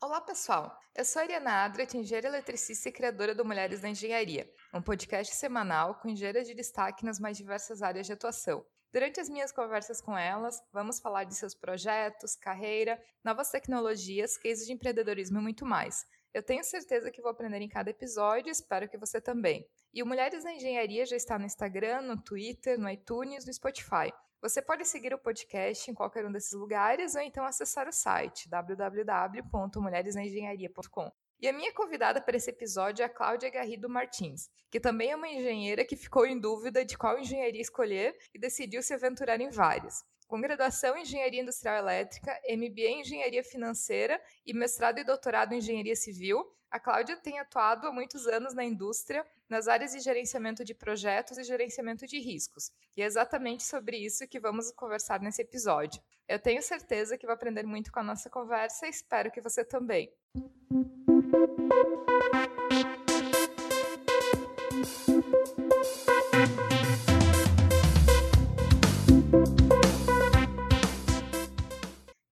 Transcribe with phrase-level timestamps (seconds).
[0.00, 0.78] Olá, pessoal!
[0.94, 5.34] Eu sou a Ariana Adrat, engenheira eletricista e criadora do Mulheres na Engenharia, um podcast
[5.34, 8.64] semanal com engenheiras de destaque nas mais diversas áreas de atuação.
[8.92, 14.66] Durante as minhas conversas com elas, vamos falar de seus projetos, carreira, novas tecnologias, cases
[14.68, 16.06] de empreendedorismo e muito mais.
[16.32, 19.68] Eu tenho certeza que vou aprender em cada episódio e espero que você também.
[19.92, 24.12] E o Mulheres na Engenharia já está no Instagram, no Twitter, no iTunes, no Spotify.
[24.40, 28.48] Você pode seguir o podcast em qualquer um desses lugares ou então acessar o site
[28.48, 31.10] www.mulheresnaengenharia.com.
[31.40, 35.16] E a minha convidada para esse episódio é a Cláudia Garrido Martins, que também é
[35.16, 39.50] uma engenheira que ficou em dúvida de qual engenharia escolher e decidiu se aventurar em
[39.50, 40.04] várias.
[40.28, 45.58] Com graduação em Engenharia Industrial Elétrica, MBA em Engenharia Financeira e mestrado e doutorado em
[45.58, 50.64] Engenharia Civil, a Cláudia tem atuado há muitos anos na indústria, nas áreas de gerenciamento
[50.64, 52.70] de projetos e gerenciamento de riscos.
[52.96, 56.02] E é exatamente sobre isso que vamos conversar nesse episódio.
[56.28, 59.64] Eu tenho certeza que vai aprender muito com a nossa conversa e espero que você
[59.64, 60.12] também.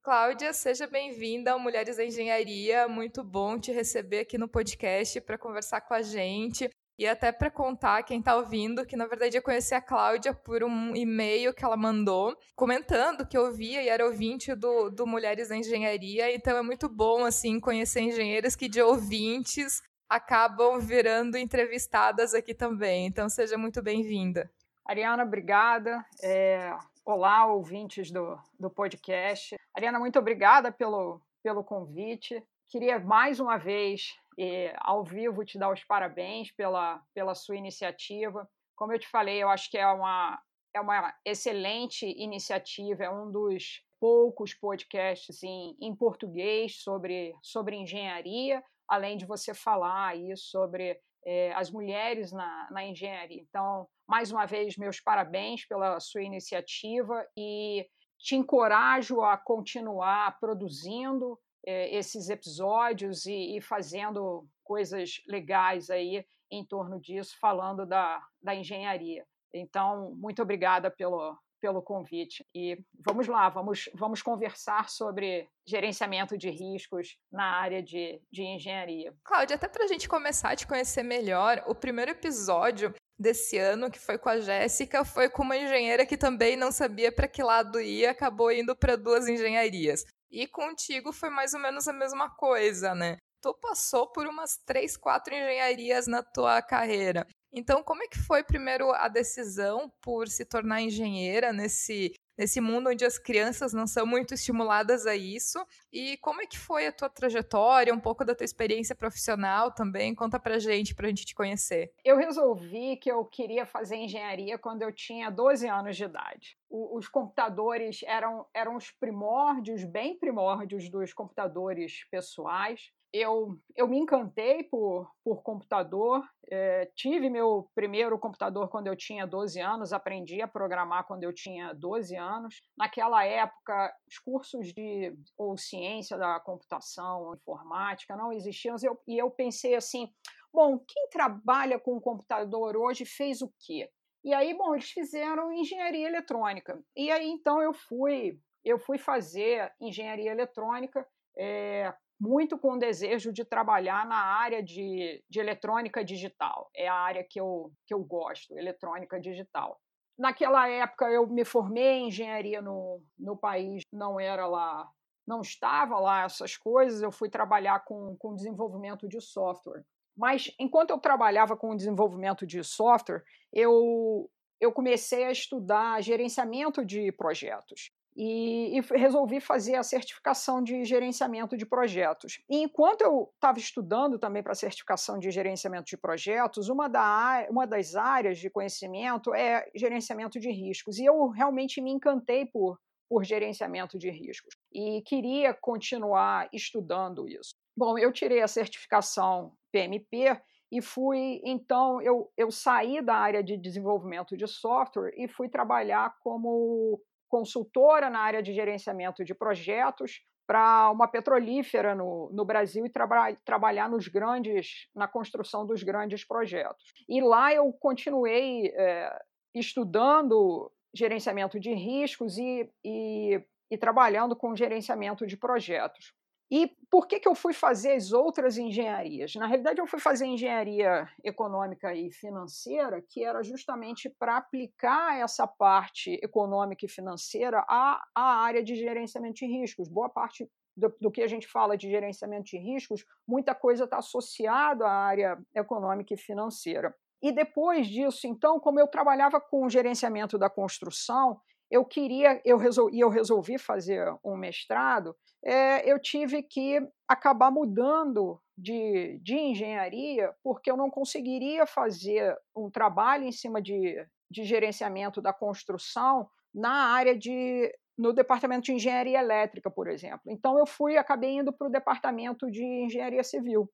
[0.06, 2.86] Cláudia, seja bem-vinda ao Mulheres da Engenharia.
[2.86, 6.70] Muito bom te receber aqui no podcast para conversar com a gente.
[6.96, 10.62] E até para contar quem está ouvindo que na verdade eu conheci a Cláudia por
[10.62, 15.56] um e-mail que ela mandou, comentando que ouvia e era ouvinte do, do Mulheres da
[15.56, 16.32] Engenharia.
[16.32, 23.06] Então é muito bom assim conhecer engenheiras que de ouvintes acabam virando entrevistadas aqui também.
[23.06, 24.48] Então seja muito bem-vinda.
[24.84, 26.06] Ariana, obrigada.
[26.22, 26.72] É,
[27.08, 29.54] Olá, ouvintes do, do podcast.
[29.72, 32.42] Ariana, muito obrigada pelo, pelo convite.
[32.68, 38.50] Queria mais uma vez, eh, ao vivo, te dar os parabéns pela, pela sua iniciativa.
[38.74, 40.42] Como eu te falei, eu acho que é uma,
[40.74, 48.64] é uma excelente iniciativa, é um dos poucos podcasts em, em português sobre, sobre engenharia,
[48.88, 53.42] além de você falar aí sobre eh, as mulheres na, na engenharia.
[53.42, 57.84] Então, mais uma vez, meus parabéns pela sua iniciativa e
[58.18, 66.64] te encorajo a continuar produzindo eh, esses episódios e, e, fazendo coisas legais aí em
[66.64, 69.26] torno disso, falando da, da engenharia.
[69.52, 72.44] Então, muito obrigada pelo, pelo convite.
[72.54, 79.14] E vamos lá, vamos, vamos conversar sobre gerenciamento de riscos na área de, de engenharia.
[79.24, 83.90] Cláudia, até para a gente começar a te conhecer melhor, o primeiro episódio desse ano,
[83.90, 87.42] que foi com a Jéssica, foi com uma engenheira que também não sabia para que
[87.42, 90.04] lado ia, acabou indo para duas engenharias.
[90.30, 93.16] E contigo foi mais ou menos a mesma coisa, né?
[93.40, 97.26] Tu passou por umas três, quatro engenharias na tua carreira.
[97.56, 102.90] Então, como é que foi primeiro a decisão por se tornar engenheira nesse nesse mundo
[102.90, 105.58] onde as crianças não são muito estimuladas a isso?
[105.90, 110.14] E como é que foi a tua trajetória, um pouco da tua experiência profissional também?
[110.14, 111.94] Conta pra gente, pra gente te conhecer.
[112.04, 116.58] Eu resolvi que eu queria fazer engenharia quando eu tinha 12 anos de idade.
[116.68, 123.98] O, os computadores eram, eram os primórdios, bem primórdios dos computadores pessoais eu, eu me
[123.98, 126.22] encantei por, por computador.
[126.50, 131.32] É, tive meu primeiro computador quando eu tinha 12 anos, aprendi a programar quando eu
[131.32, 132.62] tinha 12 anos.
[132.76, 139.00] Naquela época, os cursos de ou ciência da computação, ou informática não existiam, e eu,
[139.06, 140.12] e eu pensei assim:
[140.52, 143.90] bom, quem trabalha com computador hoje fez o quê?
[144.24, 146.82] E aí, bom, eles fizeram engenharia eletrônica.
[146.96, 151.06] E aí, então, eu fui, eu fui fazer engenharia eletrônica.
[151.38, 156.70] É, muito com o desejo de trabalhar na área de, de eletrônica digital.
[156.74, 159.78] É a área que eu, que eu gosto, eletrônica digital.
[160.18, 164.88] Naquela época eu me formei em engenharia no, no país, não era lá,
[165.26, 169.84] não estava lá essas coisas, eu fui trabalhar com, com desenvolvimento de software.
[170.16, 173.22] Mas enquanto eu trabalhava com desenvolvimento de software,
[173.52, 180.84] eu, eu comecei a estudar gerenciamento de projetos e, e, resolvi fazer a certificação de
[180.84, 182.40] gerenciamento de projetos.
[182.48, 187.46] E enquanto eu estava estudando também para a certificação de gerenciamento de projetos, uma, da,
[187.50, 190.98] uma das áreas de conhecimento é gerenciamento de riscos.
[190.98, 197.54] E eu realmente me encantei por, por gerenciamento de riscos e queria continuar estudando isso.
[197.76, 200.40] Bom, eu tirei a certificação PMP
[200.72, 206.16] e fui, então, eu, eu saí da área de desenvolvimento de software e fui trabalhar
[206.20, 212.90] como consultora na área de gerenciamento de projetos para uma petrolífera no, no Brasil e
[212.90, 216.92] traba trabalhar nos grandes, na construção dos grandes projetos.
[217.08, 219.18] E lá eu continuei é,
[219.54, 226.12] estudando gerenciamento de riscos e, e, e trabalhando com gerenciamento de projetos.
[226.50, 229.34] E por que, que eu fui fazer as outras engenharias?
[229.34, 235.46] Na realidade, eu fui fazer engenharia econômica e financeira, que era justamente para aplicar essa
[235.46, 239.88] parte econômica e financeira à, à área de gerenciamento de riscos.
[239.88, 243.98] Boa parte do, do, que a gente fala de gerenciamento de riscos, muita coisa está
[243.98, 246.94] associada à área econômica e financeira.
[247.22, 251.40] E depois disso, então, como eu trabalhava com o gerenciamento da construção,
[251.70, 258.40] eu queria, eu resolvi, eu resolvi fazer um mestrado, é, eu tive que acabar mudando
[258.56, 263.96] de, de engenharia, porque eu não conseguiria fazer um trabalho em cima de,
[264.30, 270.20] de gerenciamento da construção na área de no departamento de engenharia elétrica, por exemplo.
[270.26, 273.70] Então eu fui, acabei indo para o departamento de engenharia civil.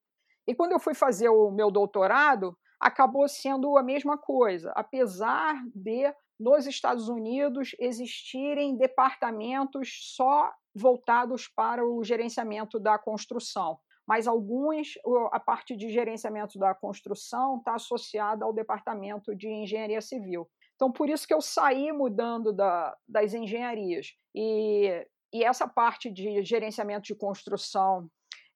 [0.47, 6.13] E quando eu fui fazer o meu doutorado, acabou sendo a mesma coisa, apesar de
[6.43, 13.79] nos Estados Unidos existirem departamentos só voltados para o gerenciamento da construção.
[14.07, 14.95] Mas alguns,
[15.31, 20.49] a parte de gerenciamento da construção está associada ao departamento de engenharia civil.
[20.75, 24.09] Então, por isso que eu saí mudando da, das engenharias.
[24.35, 28.09] E, e essa parte de gerenciamento de construção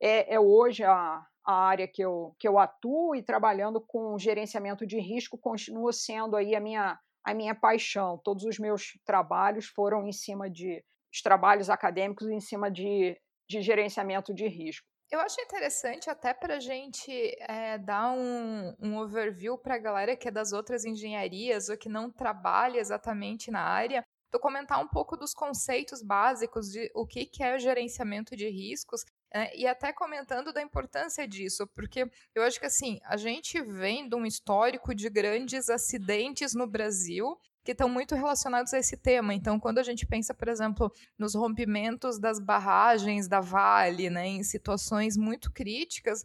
[0.03, 4.85] é, é hoje a, a área que eu, que eu atuo e trabalhando com gerenciamento
[4.85, 8.19] de risco continua sendo aí a minha, a minha paixão.
[8.23, 10.83] Todos os meus trabalhos foram em cima de
[11.13, 13.19] os trabalhos acadêmicos em cima de,
[13.49, 14.87] de gerenciamento de risco.
[15.11, 20.17] Eu acho interessante até para a gente é, dar um, um overview para a galera
[20.17, 24.89] que é das outras engenharias ou que não trabalha exatamente na área, tu comentar um
[24.89, 29.67] pouco dos conceitos básicos de o que, que é o gerenciamento de riscos é, e
[29.67, 34.25] até comentando da importância disso, porque eu acho que assim, a gente vem de um
[34.25, 39.35] histórico de grandes acidentes no Brasil que estão muito relacionados a esse tema.
[39.35, 44.45] Então, quando a gente pensa, por exemplo, nos rompimentos das barragens da Vale, né, em
[44.45, 46.25] situações muito críticas,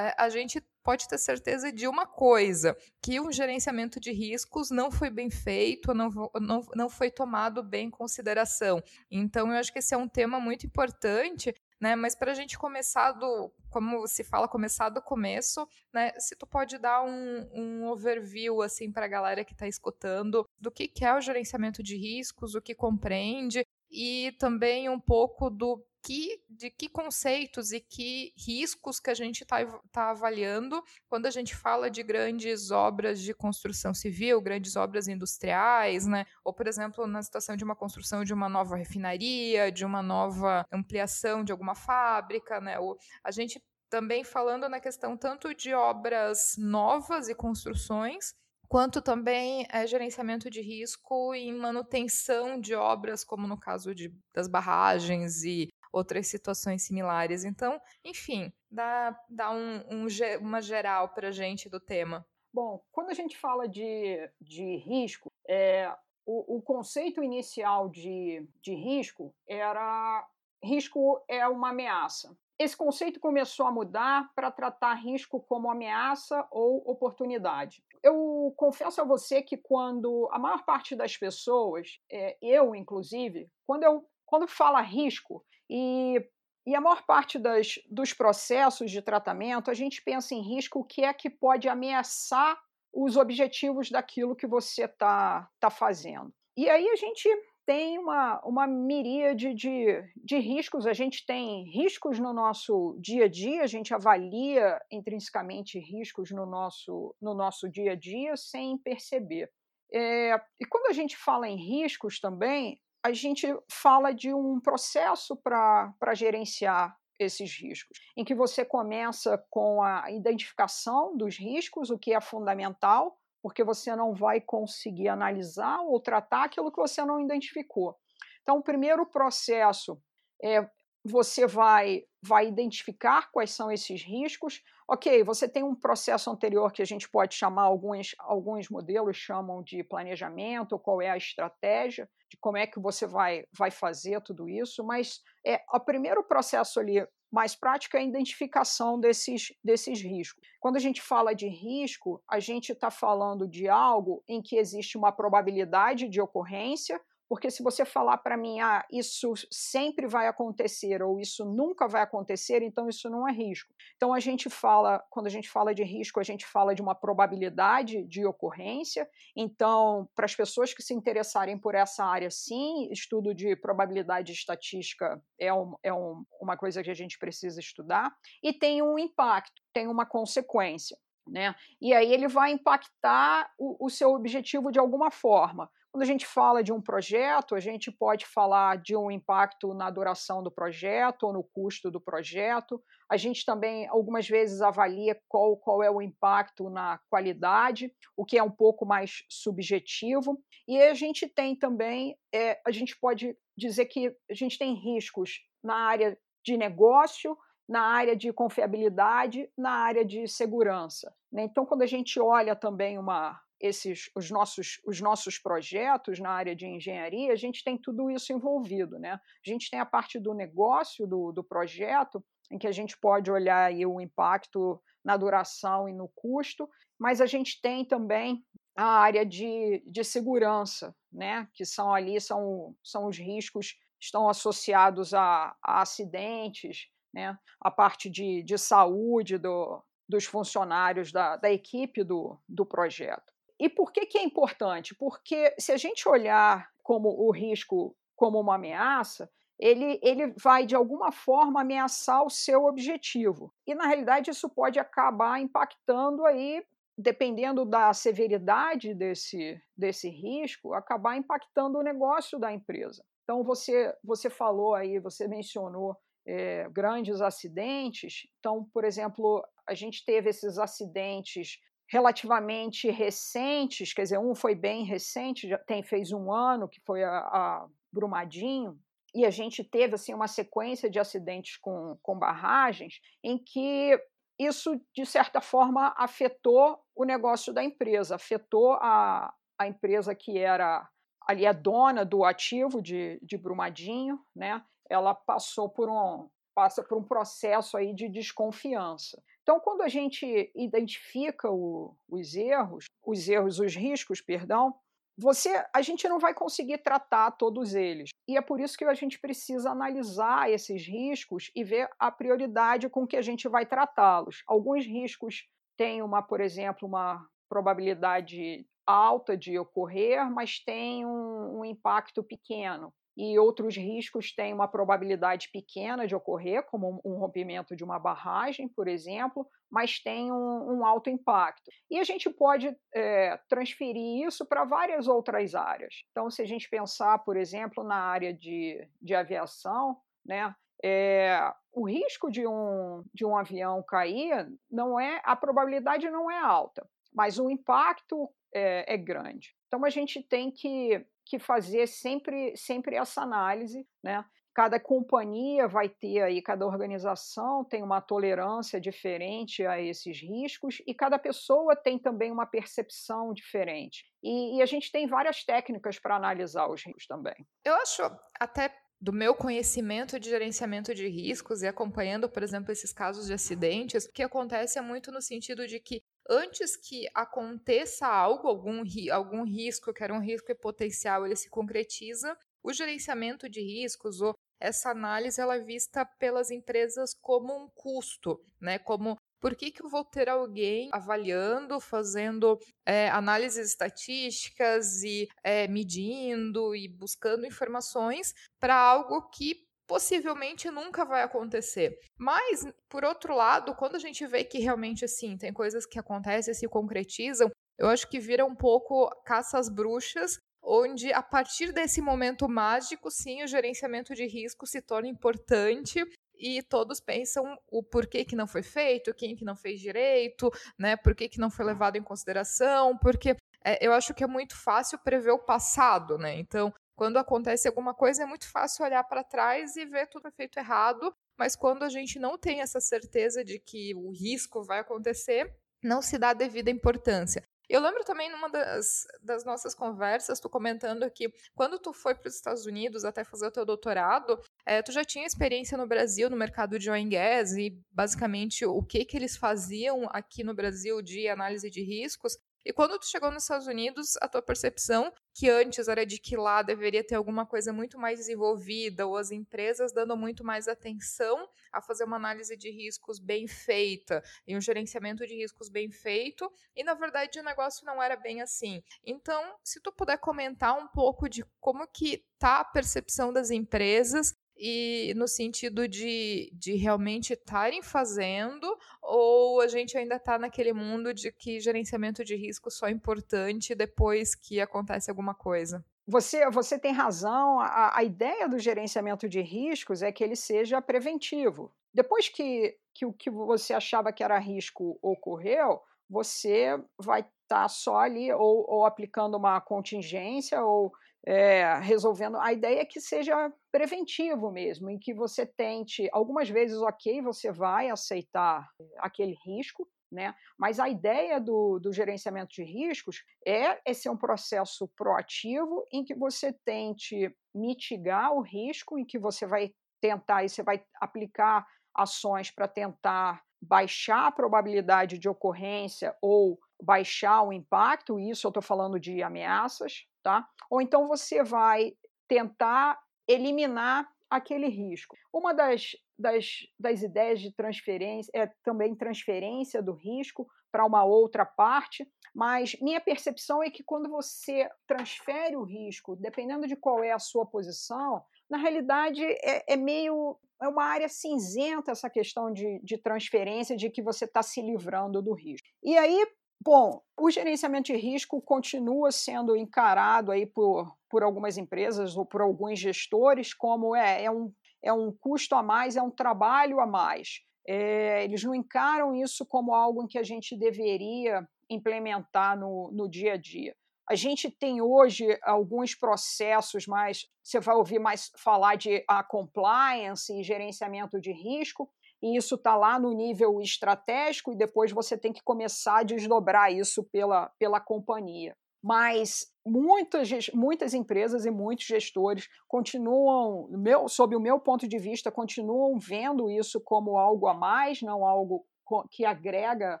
[0.16, 5.08] a gente pode ter certeza de uma coisa, que o gerenciamento de riscos não foi
[5.08, 8.82] bem feito, não, não, não foi tomado bem em consideração.
[9.10, 11.94] Então, eu acho que esse é um tema muito importante né?
[11.94, 16.12] Mas para a gente começar do, como se fala, começar do começo, né?
[16.18, 20.70] Se tu pode dar um, um overview assim para a galera que está escutando do
[20.70, 25.84] que, que é o gerenciamento de riscos, o que compreende e também um pouco do
[26.04, 31.30] que, de que conceitos e que riscos que a gente está tá avaliando quando a
[31.30, 36.26] gente fala de grandes obras de construção civil, grandes obras industriais, né?
[36.44, 40.66] Ou, por exemplo, na situação de uma construção de uma nova refinaria, de uma nova
[40.70, 42.78] ampliação de alguma fábrica, né?
[42.78, 48.34] Ou a gente também falando na questão tanto de obras novas e construções,
[48.68, 54.48] quanto também é, gerenciamento de risco e manutenção de obras, como no caso de, das
[54.48, 57.44] barragens e outras situações similares.
[57.44, 60.06] Então, enfim, dá, dá um, um,
[60.40, 62.26] uma geral para gente do tema.
[62.52, 65.92] Bom, quando a gente fala de, de risco, é,
[66.26, 70.26] o, o conceito inicial de, de risco era
[70.62, 72.36] risco é uma ameaça.
[72.58, 77.82] Esse conceito começou a mudar para tratar risco como ameaça ou oportunidade.
[78.02, 83.82] Eu confesso a você que quando a maior parte das pessoas, é, eu inclusive, quando
[83.82, 85.44] eu quando fala risco,
[85.76, 86.24] e,
[86.64, 90.84] e a maior parte das, dos processos de tratamento, a gente pensa em risco, o
[90.84, 92.56] que é que pode ameaçar
[92.92, 96.32] os objetivos daquilo que você está tá fazendo.
[96.56, 97.28] E aí a gente
[97.66, 100.86] tem uma, uma miríade de, de riscos.
[100.86, 106.46] A gente tem riscos no nosso dia a dia, a gente avalia intrinsecamente riscos no
[106.46, 109.50] nosso, no nosso dia a dia sem perceber.
[109.92, 115.36] É, e quando a gente fala em riscos também, a gente fala de um processo
[115.36, 122.14] para gerenciar esses riscos, em que você começa com a identificação dos riscos, o que
[122.14, 127.94] é fundamental, porque você não vai conseguir analisar ou tratar aquilo que você não identificou.
[128.42, 130.00] Então, o primeiro processo
[130.42, 130.66] é
[131.04, 134.62] você vai, vai identificar quais são esses riscos.
[134.86, 139.62] Ok, você tem um processo anterior que a gente pode chamar, alguns, alguns modelos chamam
[139.62, 144.46] de planejamento, qual é a estratégia, de como é que você vai, vai fazer tudo
[144.46, 150.46] isso, mas é, o primeiro processo ali mais prático é a identificação desses, desses riscos.
[150.60, 154.98] Quando a gente fala de risco, a gente está falando de algo em que existe
[154.98, 161.02] uma probabilidade de ocorrência porque se você falar para mim, ah, isso sempre vai acontecer
[161.02, 163.72] ou isso nunca vai acontecer, então isso não é risco.
[163.96, 166.94] Então a gente fala, quando a gente fala de risco, a gente fala de uma
[166.94, 169.08] probabilidade de ocorrência.
[169.34, 175.22] Então, para as pessoas que se interessarem por essa área, sim, estudo de probabilidade estatística
[175.38, 178.14] é, um, é um, uma coisa que a gente precisa estudar.
[178.42, 180.96] E tem um impacto, tem uma consequência.
[181.26, 181.54] Né?
[181.80, 185.70] E aí ele vai impactar o, o seu objetivo de alguma forma.
[185.94, 189.88] Quando a gente fala de um projeto, a gente pode falar de um impacto na
[189.90, 192.82] duração do projeto ou no custo do projeto.
[193.08, 198.36] A gente também, algumas vezes, avalia qual, qual é o impacto na qualidade, o que
[198.36, 200.36] é um pouco mais subjetivo.
[200.66, 205.42] E a gente tem também, é, a gente pode dizer que a gente tem riscos
[205.62, 211.14] na área de negócio, na área de confiabilidade, na área de segurança.
[211.30, 211.44] Né?
[211.44, 216.54] Então, quando a gente olha também uma, esses os nossos os nossos projetos na área
[216.54, 219.12] de engenharia, a gente tem tudo isso envolvido, né?
[219.12, 223.30] A gente tem a parte do negócio do, do projeto, em que a gente pode
[223.30, 226.68] olhar aí o impacto na duração e no custo,
[226.98, 228.44] mas a gente tem também
[228.76, 231.48] a área de, de segurança, né?
[231.54, 237.38] Que são ali são, são os riscos estão associados a, a acidentes, né?
[237.60, 243.33] A parte de, de saúde do, dos funcionários da, da equipe do, do projeto.
[243.58, 244.94] E por que, que é importante?
[244.94, 250.74] Porque se a gente olhar como o risco como uma ameaça, ele, ele vai de
[250.74, 253.52] alguma forma ameaçar o seu objetivo.
[253.66, 256.64] E na realidade isso pode acabar impactando aí,
[256.96, 263.04] dependendo da severidade desse, desse risco, acabar impactando o negócio da empresa.
[263.22, 265.96] Então você, você falou aí, você mencionou
[266.26, 268.28] é, grandes acidentes.
[268.38, 274.84] Então, por exemplo, a gente teve esses acidentes relativamente recentes, quer dizer, um foi bem
[274.84, 278.78] recente, já tem fez um ano, que foi a, a Brumadinho,
[279.14, 283.96] e a gente teve assim uma sequência de acidentes com, com barragens em que
[284.38, 290.88] isso de certa forma afetou o negócio da empresa, afetou a, a empresa que era
[291.26, 294.62] ali a dona do ativo de, de Brumadinho, né?
[294.90, 299.20] Ela passou por um passa por um processo aí de desconfiança.
[299.44, 304.74] Então, quando a gente identifica o, os erros, os erros, os riscos, perdão,
[305.18, 308.08] você, a gente não vai conseguir tratar todos eles.
[308.26, 312.88] E é por isso que a gente precisa analisar esses riscos e ver a prioridade
[312.88, 314.42] com que a gente vai tratá-los.
[314.46, 315.46] Alguns riscos
[315.76, 322.92] têm uma, por exemplo, uma probabilidade alta de ocorrer, mas têm um, um impacto pequeno
[323.16, 328.68] e outros riscos têm uma probabilidade pequena de ocorrer, como um rompimento de uma barragem,
[328.68, 331.70] por exemplo, mas tem um, um alto impacto.
[331.90, 336.04] E a gente pode é, transferir isso para várias outras áreas.
[336.10, 341.88] Então, se a gente pensar, por exemplo, na área de, de aviação, né, é, o
[341.88, 347.38] risco de um, de um avião cair não é a probabilidade não é alta, mas
[347.38, 349.54] o impacto é, é grande.
[349.66, 354.24] Então a gente tem que que fazer sempre, sempre essa análise, né?
[354.54, 360.94] Cada companhia vai ter aí, cada organização tem uma tolerância diferente a esses riscos e
[360.94, 364.04] cada pessoa tem também uma percepção diferente.
[364.22, 367.34] E, e a gente tem várias técnicas para analisar os riscos também.
[367.64, 368.02] Eu acho
[368.38, 373.34] até do meu conhecimento de gerenciamento de riscos e acompanhando, por exemplo, esses casos de
[373.34, 378.82] acidentes, o que acontece é muito no sentido de que antes que aconteça algo, algum,
[379.12, 384.34] algum risco, que era um risco potencial, ele se concretiza, o gerenciamento de riscos ou
[384.58, 388.78] essa análise ela é vista pelas empresas como um custo, né?
[388.78, 395.68] Como por que, que eu vou ter alguém avaliando, fazendo é, análises estatísticas e é,
[395.68, 401.98] medindo e buscando informações para algo que possivelmente nunca vai acontecer.
[402.18, 406.52] Mas, por outro lado, quando a gente vê que realmente assim, tem coisas que acontecem
[406.52, 412.00] e se concretizam, eu acho que vira um pouco caças bruxas, onde a partir desse
[412.00, 416.02] momento mágico, sim, o gerenciamento de risco se torna importante
[416.36, 420.96] e todos pensam o porquê que não foi feito, quem que não fez direito, né?
[420.96, 424.56] Por que, que não foi levado em consideração, porque é, eu acho que é muito
[424.56, 426.36] fácil prever o passado, né?
[426.38, 430.58] Então, quando acontece alguma coisa, é muito fácil olhar para trás e ver tudo feito
[430.58, 435.52] errado, mas quando a gente não tem essa certeza de que o risco vai acontecer,
[435.82, 437.42] não se dá devida importância.
[437.68, 442.28] Eu lembro também numa das, das nossas conversas, tu comentando que quando tu foi para
[442.28, 446.28] os Estados Unidos até fazer o teu doutorado, é, tu já tinha experiência no Brasil,
[446.28, 451.00] no mercado de oil gas, e basicamente o que, que eles faziam aqui no Brasil
[451.00, 455.50] de análise de riscos, E quando tu chegou nos Estados Unidos, a tua percepção que
[455.50, 459.92] antes era de que lá deveria ter alguma coisa muito mais desenvolvida, ou as empresas
[459.92, 465.26] dando muito mais atenção a fazer uma análise de riscos bem feita e um gerenciamento
[465.26, 468.82] de riscos bem feito, e na verdade o negócio não era bem assim.
[469.04, 474.34] Então, se tu puder comentar um pouco de como que tá a percepção das empresas
[474.66, 478.66] e no sentido de, de realmente estarem fazendo,
[479.02, 483.74] ou a gente ainda está naquele mundo de que gerenciamento de risco só é importante
[483.74, 485.84] depois que acontece alguma coisa?
[486.06, 487.60] Você, você tem razão.
[487.60, 491.70] A, a ideia do gerenciamento de riscos é que ele seja preventivo.
[491.92, 495.78] Depois que, que o que você achava que era risco ocorreu,
[496.08, 500.90] você vai estar tá só ali ou, ou aplicando uma contingência ou
[501.26, 502.36] é, resolvendo.
[502.38, 507.50] A ideia é que seja preventivo mesmo, em que você tente, algumas vezes, ok, você
[507.50, 510.34] vai aceitar aquele risco, né?
[510.58, 516.04] Mas a ideia do, do gerenciamento de riscos é esse é um processo proativo em
[516.04, 521.66] que você tente mitigar o risco, em que você vai tentar e você vai aplicar
[521.94, 528.62] ações para tentar baixar a probabilidade de ocorrência ou baixar o impacto, isso eu estou
[528.62, 530.48] falando de ameaças, tá?
[530.68, 531.92] Ou então você vai
[532.26, 535.16] tentar eliminar aquele risco.
[535.32, 541.46] Uma das, das, das ideias de transferência é também transferência do risco para uma outra
[541.46, 547.12] parte, mas minha percepção é que quando você transfere o risco, dependendo de qual é
[547.12, 552.80] a sua posição, na realidade é, é meio é uma área cinzenta essa questão de,
[552.82, 555.66] de transferência, de que você está se livrando do risco.
[555.82, 556.26] E aí,
[556.64, 562.40] Bom, o gerenciamento de risco continua sendo encarado aí por, por algumas empresas ou por
[562.40, 564.50] alguns gestores como é, é, um,
[564.82, 567.42] é um custo a mais, é um trabalho a mais.
[567.68, 573.34] É, eles não encaram isso como algo que a gente deveria implementar no, no dia
[573.34, 573.76] a dia.
[574.08, 580.32] A gente tem hoje alguns processos mais, você vai ouvir mais falar de a compliance
[580.32, 581.90] e gerenciamento de risco,
[582.24, 586.72] e isso está lá no nível estratégico e depois você tem que começar a desdobrar
[586.72, 588.56] isso pela, pela companhia.
[588.82, 595.30] Mas muitas, muitas empresas e muitos gestores continuam, meu, sob o meu ponto de vista,
[595.30, 598.64] continuam vendo isso como algo a mais, não algo
[599.10, 600.00] que agrega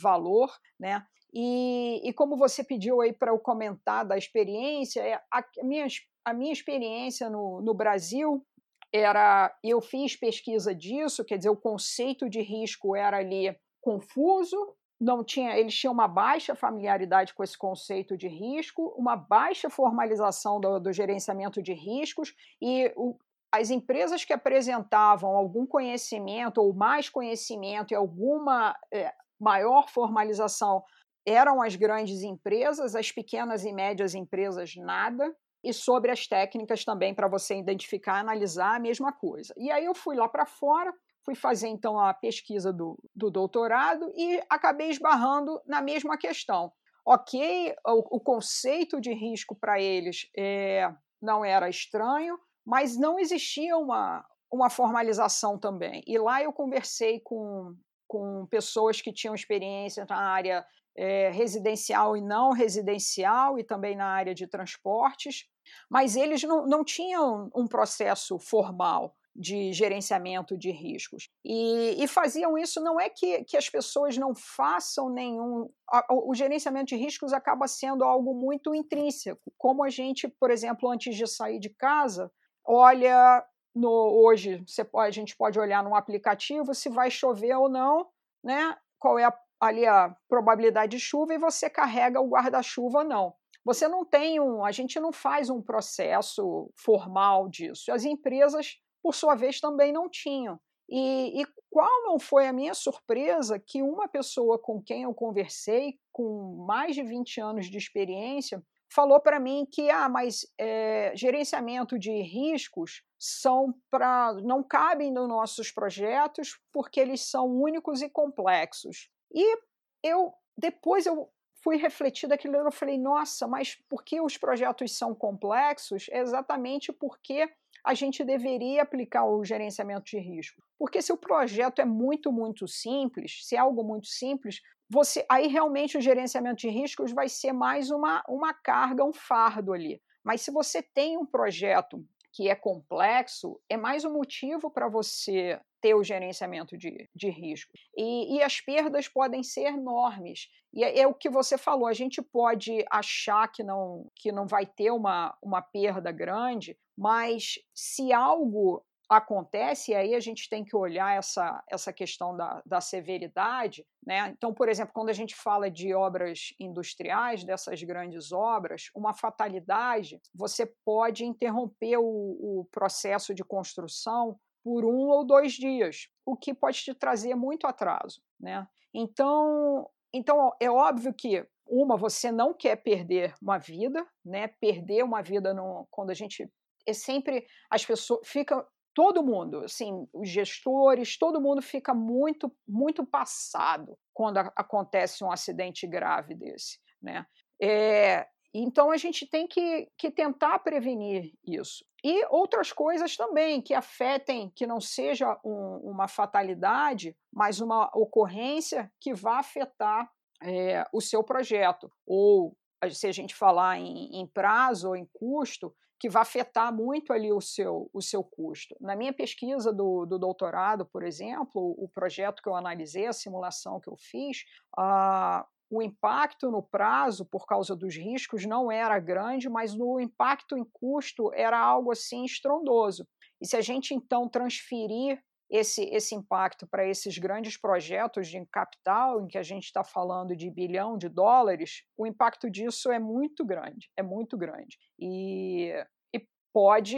[0.00, 1.04] valor, né?
[1.34, 5.86] E, e como você pediu aí para eu comentar da experiência, é, a, minha,
[6.24, 8.46] a minha experiência no, no Brasil
[8.92, 14.56] era eu fiz pesquisa disso, quer dizer, o conceito de risco era ali confuso,
[15.00, 20.60] não tinha, eles tinham uma baixa familiaridade com esse conceito de risco, uma baixa formalização
[20.60, 23.16] do, do gerenciamento de riscos e o,
[23.52, 30.82] as empresas que apresentavam algum conhecimento ou mais conhecimento e alguma é, maior formalização
[31.26, 37.14] eram as grandes empresas, as pequenas e médias empresas nada e sobre as técnicas também
[37.14, 39.52] para você identificar, analisar a mesma coisa.
[39.56, 40.92] E aí eu fui lá para fora,
[41.24, 46.72] fui fazer então a pesquisa do, do doutorado e acabei esbarrando na mesma questão.
[47.06, 50.90] Ok, o, o conceito de risco para eles é,
[51.20, 56.02] não era estranho, mas não existia uma, uma formalização também.
[56.06, 57.74] E lá eu conversei com,
[58.06, 60.64] com pessoas que tinham experiência na área
[60.98, 65.46] é, residencial e não residencial, e também na área de transportes,
[65.88, 71.30] mas eles não, não tinham um processo formal de gerenciamento de riscos.
[71.44, 75.70] E, e, faziam isso, não é que, que as pessoas não façam nenhum.
[76.10, 79.52] o gerenciamento de riscos acaba sendo algo muito intrínseco.
[79.56, 82.30] Como a gente, por exemplo, antes de sair de casa,
[82.64, 83.46] olha.
[83.74, 83.90] No,
[84.24, 88.08] hoje você, a gente pode olhar num aplicativo se vai chover ou não,
[88.42, 88.76] né?
[88.98, 93.34] qual é a ali a probabilidade de chuva e você carrega o guarda-chuva não.
[93.64, 97.92] Você não tem um, a gente não faz um processo formal disso.
[97.92, 100.58] As empresas, por sua vez, também não tinham.
[100.88, 105.98] E, e, qual não foi a minha surpresa que uma pessoa com quem eu conversei,
[106.10, 111.98] com mais de 20 anos de experiência, falou para mim que ah, mas é, gerenciamento
[111.98, 119.10] de riscos são para não cabem nos nossos projetos porque eles são únicos e complexos.
[119.32, 119.58] E
[120.02, 121.30] eu depois eu
[121.62, 126.06] fui refletir daquilo eu falei, nossa, mas por que os projetos são complexos?
[126.10, 127.48] É exatamente porque
[127.84, 130.62] a gente deveria aplicar o gerenciamento de risco.
[130.78, 135.46] Porque se o projeto é muito, muito simples, se é algo muito simples, você aí
[135.46, 140.00] realmente o gerenciamento de riscos vai ser mais uma, uma carga, um fardo ali.
[140.24, 145.60] Mas se você tem um projeto que é complexo, é mais um motivo para você
[145.80, 147.72] ter o gerenciamento de, de risco.
[147.96, 150.48] E, e as perdas podem ser enormes.
[150.72, 154.46] E é, é, o que você falou, a gente pode achar que não, que não
[154.46, 160.62] vai ter uma, uma perda grande, mas se algo acontece, e aí a gente tem
[160.62, 163.86] que olhar essa, essa questão da, da severidade.
[164.06, 164.28] Né?
[164.36, 170.20] Então, por exemplo, quando a gente fala de obras industriais, dessas grandes obras, uma fatalidade,
[170.34, 176.52] você pode interromper o, o processo de construção por um ou dois dias, o que
[176.52, 178.20] pode te trazer muito atraso.
[178.38, 178.68] Né?
[178.92, 184.48] Então, então, é óbvio que uma, você não quer perder uma vida, né?
[184.60, 186.46] Perder uma vida no, quando a gente
[186.86, 193.06] é sempre as pessoas fica todo mundo, assim, os gestores, todo mundo fica muito, muito
[193.06, 197.26] passado quando a, acontece um acidente grave desse, né?
[197.60, 201.84] É, então a gente tem que, que tentar prevenir isso.
[202.02, 208.90] E outras coisas também que afetem, que não seja um, uma fatalidade, mas uma ocorrência
[209.00, 210.10] que vá afetar
[210.42, 211.90] é, o seu projeto.
[212.06, 212.56] Ou,
[212.90, 217.32] se a gente falar em, em prazo ou em custo, que vai afetar muito ali
[217.32, 218.76] o seu, o seu custo.
[218.80, 223.80] Na minha pesquisa do, do doutorado, por exemplo, o projeto que eu analisei, a simulação
[223.80, 224.44] que eu fiz,
[224.78, 230.56] uh, o impacto no prazo, por causa dos riscos, não era grande, mas o impacto
[230.56, 233.06] em custo era algo assim estrondoso.
[233.40, 239.22] E se a gente então transferir esse, esse impacto para esses grandes projetos de capital,
[239.22, 243.44] em que a gente está falando de bilhão de dólares, o impacto disso é muito
[243.44, 244.78] grande, é muito grande.
[244.98, 245.72] E,
[246.14, 246.96] e pode,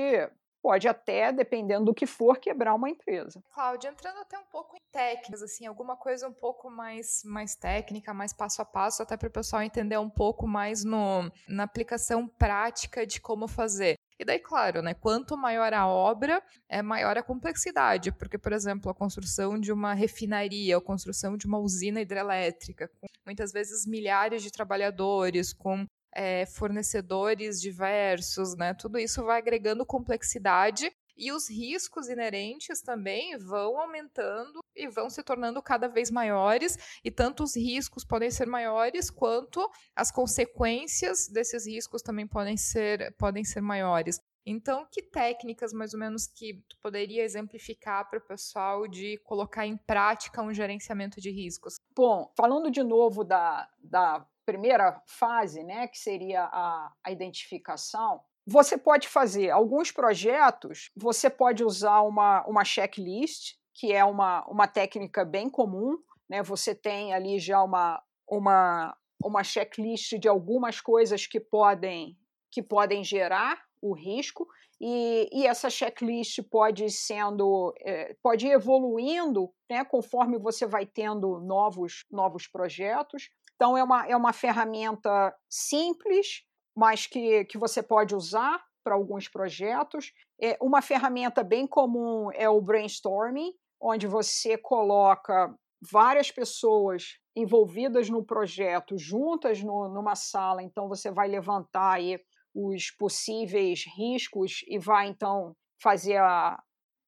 [0.62, 3.42] pode até, dependendo do que for, quebrar uma empresa.
[3.53, 8.12] Cláudia, entrando até um pouco em técnicas, assim, alguma coisa um pouco mais, mais técnica,
[8.12, 12.27] mais passo a passo, até para o pessoal entender um pouco mais no, na aplicação
[12.27, 13.96] prática de como fazer.
[14.18, 18.90] E daí, claro, né, quanto maior a obra, é maior a complexidade, porque, por exemplo,
[18.90, 24.42] a construção de uma refinaria, a construção de uma usina hidrelétrica, com muitas vezes milhares
[24.42, 32.09] de trabalhadores, com é, fornecedores diversos, né, tudo isso vai agregando complexidade e os riscos
[32.09, 38.05] inerentes também vão aumentando e vão se tornando cada vez maiores, e tanto os riscos
[38.05, 44.18] podem ser maiores, quanto as consequências desses riscos também podem ser, podem ser maiores.
[44.46, 49.66] Então, que técnicas mais ou menos que tu poderia exemplificar para o pessoal de colocar
[49.66, 51.75] em prática um gerenciamento de riscos?
[51.94, 58.76] Bom, falando de novo da, da primeira fase, né, que seria a, a identificação, você
[58.76, 65.24] pode fazer alguns projetos, você pode usar uma, uma checklist, que é uma, uma técnica
[65.24, 65.96] bem comum,
[66.28, 66.42] né?
[66.42, 72.18] Você tem ali já uma, uma, uma checklist de algumas coisas que podem,
[72.50, 74.48] que podem gerar o risco,
[74.80, 81.38] e, e essa checklist pode sendo é, pode ir evoluindo né, conforme você vai tendo
[81.40, 83.30] novos, novos projetos.
[83.61, 86.44] Então é uma, é uma ferramenta simples,
[86.75, 90.14] mas que, que você pode usar para alguns projetos.
[90.40, 95.55] É, uma ferramenta bem comum é o brainstorming, onde você coloca
[95.92, 102.18] várias pessoas envolvidas no projeto juntas no, numa sala, então você vai levantar aí
[102.55, 106.59] os possíveis riscos e vai então fazer a,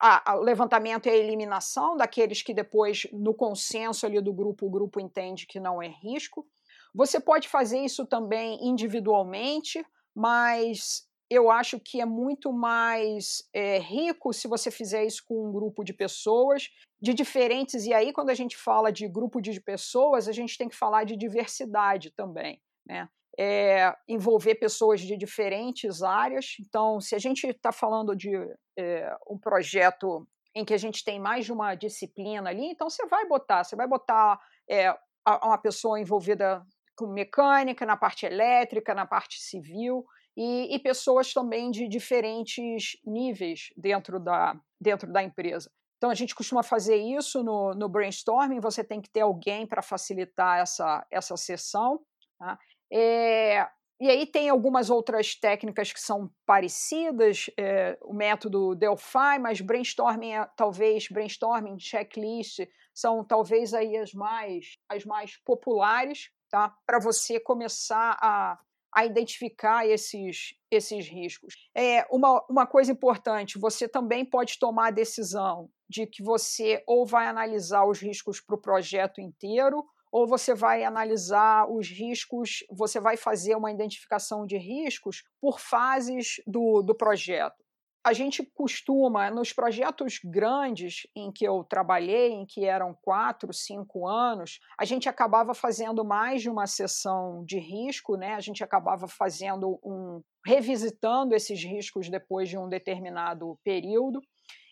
[0.03, 4.71] a, a, levantamento e a eliminação daqueles que depois, no consenso ali do grupo, o
[4.71, 6.45] grupo entende que não é risco.
[6.93, 14.33] Você pode fazer isso também individualmente, mas eu acho que é muito mais é, rico
[14.33, 16.69] se você fizer isso com um grupo de pessoas
[17.01, 17.87] de diferentes.
[17.87, 21.05] E aí, quando a gente fala de grupo de pessoas, a gente tem que falar
[21.05, 23.09] de diversidade também, né?
[23.39, 26.57] É, envolver pessoas de diferentes áreas.
[26.61, 28.31] Então, se a gente está falando de
[28.79, 33.07] é, um projeto em que a gente tem mais de uma disciplina ali, então você
[33.07, 34.95] vai botar, você vai botar é,
[35.43, 36.63] uma pessoa envolvida
[36.95, 40.05] com mecânica, na parte elétrica, na parte civil,
[40.37, 45.71] e, e, pessoas também de diferentes níveis dentro da, dentro da empresa.
[45.97, 49.83] Então, a gente costuma fazer isso no, no brainstorming, você tem que ter alguém para
[49.83, 52.01] facilitar essa, essa sessão.
[52.39, 52.59] Tá?
[52.93, 53.67] É,
[53.99, 60.33] e aí tem algumas outras técnicas que são parecidas, é, o método Delphi, mas brainstorming
[60.33, 62.61] é, talvez brainstorming, checklist
[62.93, 66.75] são talvez aí as mais as mais populares, tá?
[66.85, 68.59] Para você começar a,
[68.95, 71.55] a identificar esses, esses riscos.
[71.75, 77.07] É uma, uma coisa importante: você também pode tomar a decisão de que você ou
[77.07, 83.01] vai analisar os riscos para o projeto inteiro, ou você vai analisar os riscos, você
[83.01, 87.57] vai fazer uma identificação de riscos por fases do, do projeto.
[88.05, 94.09] a gente costuma, nos projetos grandes em que eu trabalhei, em que eram quatro, cinco
[94.09, 98.35] anos, a gente acabava fazendo mais de uma sessão de risco, né?
[98.35, 104.21] A gente acabava fazendo um revisitando esses riscos depois de um determinado período.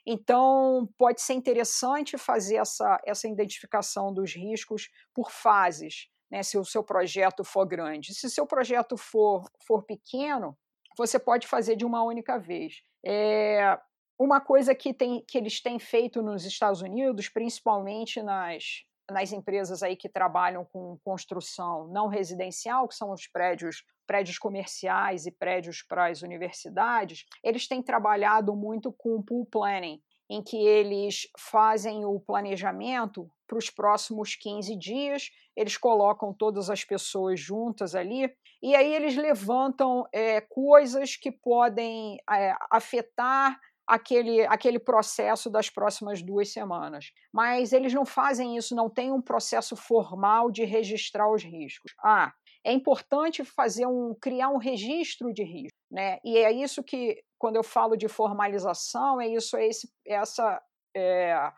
[0.06, 6.64] Então, pode ser interessante fazer essa, essa identificação dos riscos por fases, né, se o
[6.64, 8.14] seu projeto for grande.
[8.14, 10.56] Se o seu projeto for, for pequeno,
[10.96, 12.82] você pode fazer de uma única vez.
[13.04, 13.78] É,
[14.18, 19.82] uma coisa que, tem, que eles têm feito nos Estados Unidos, principalmente nas, nas empresas
[19.82, 25.84] aí que trabalham com construção não residencial, que são os prédios prédios comerciais e prédios
[25.88, 32.18] para as universidades, eles têm trabalhado muito com pool planning, em que eles fazem o
[32.18, 38.92] planejamento para os próximos 15 dias, eles colocam todas as pessoas juntas ali, e aí
[38.92, 47.12] eles levantam é, coisas que podem é, afetar aquele, aquele processo das próximas duas semanas.
[47.32, 51.92] Mas eles não fazem isso, não tem um processo formal de registrar os riscos.
[51.98, 52.32] Ah,
[52.64, 56.18] é importante fazer um criar um registro de risco, né?
[56.24, 60.62] E é isso que quando eu falo de formalização é isso é esse essa
[60.96, 61.52] é,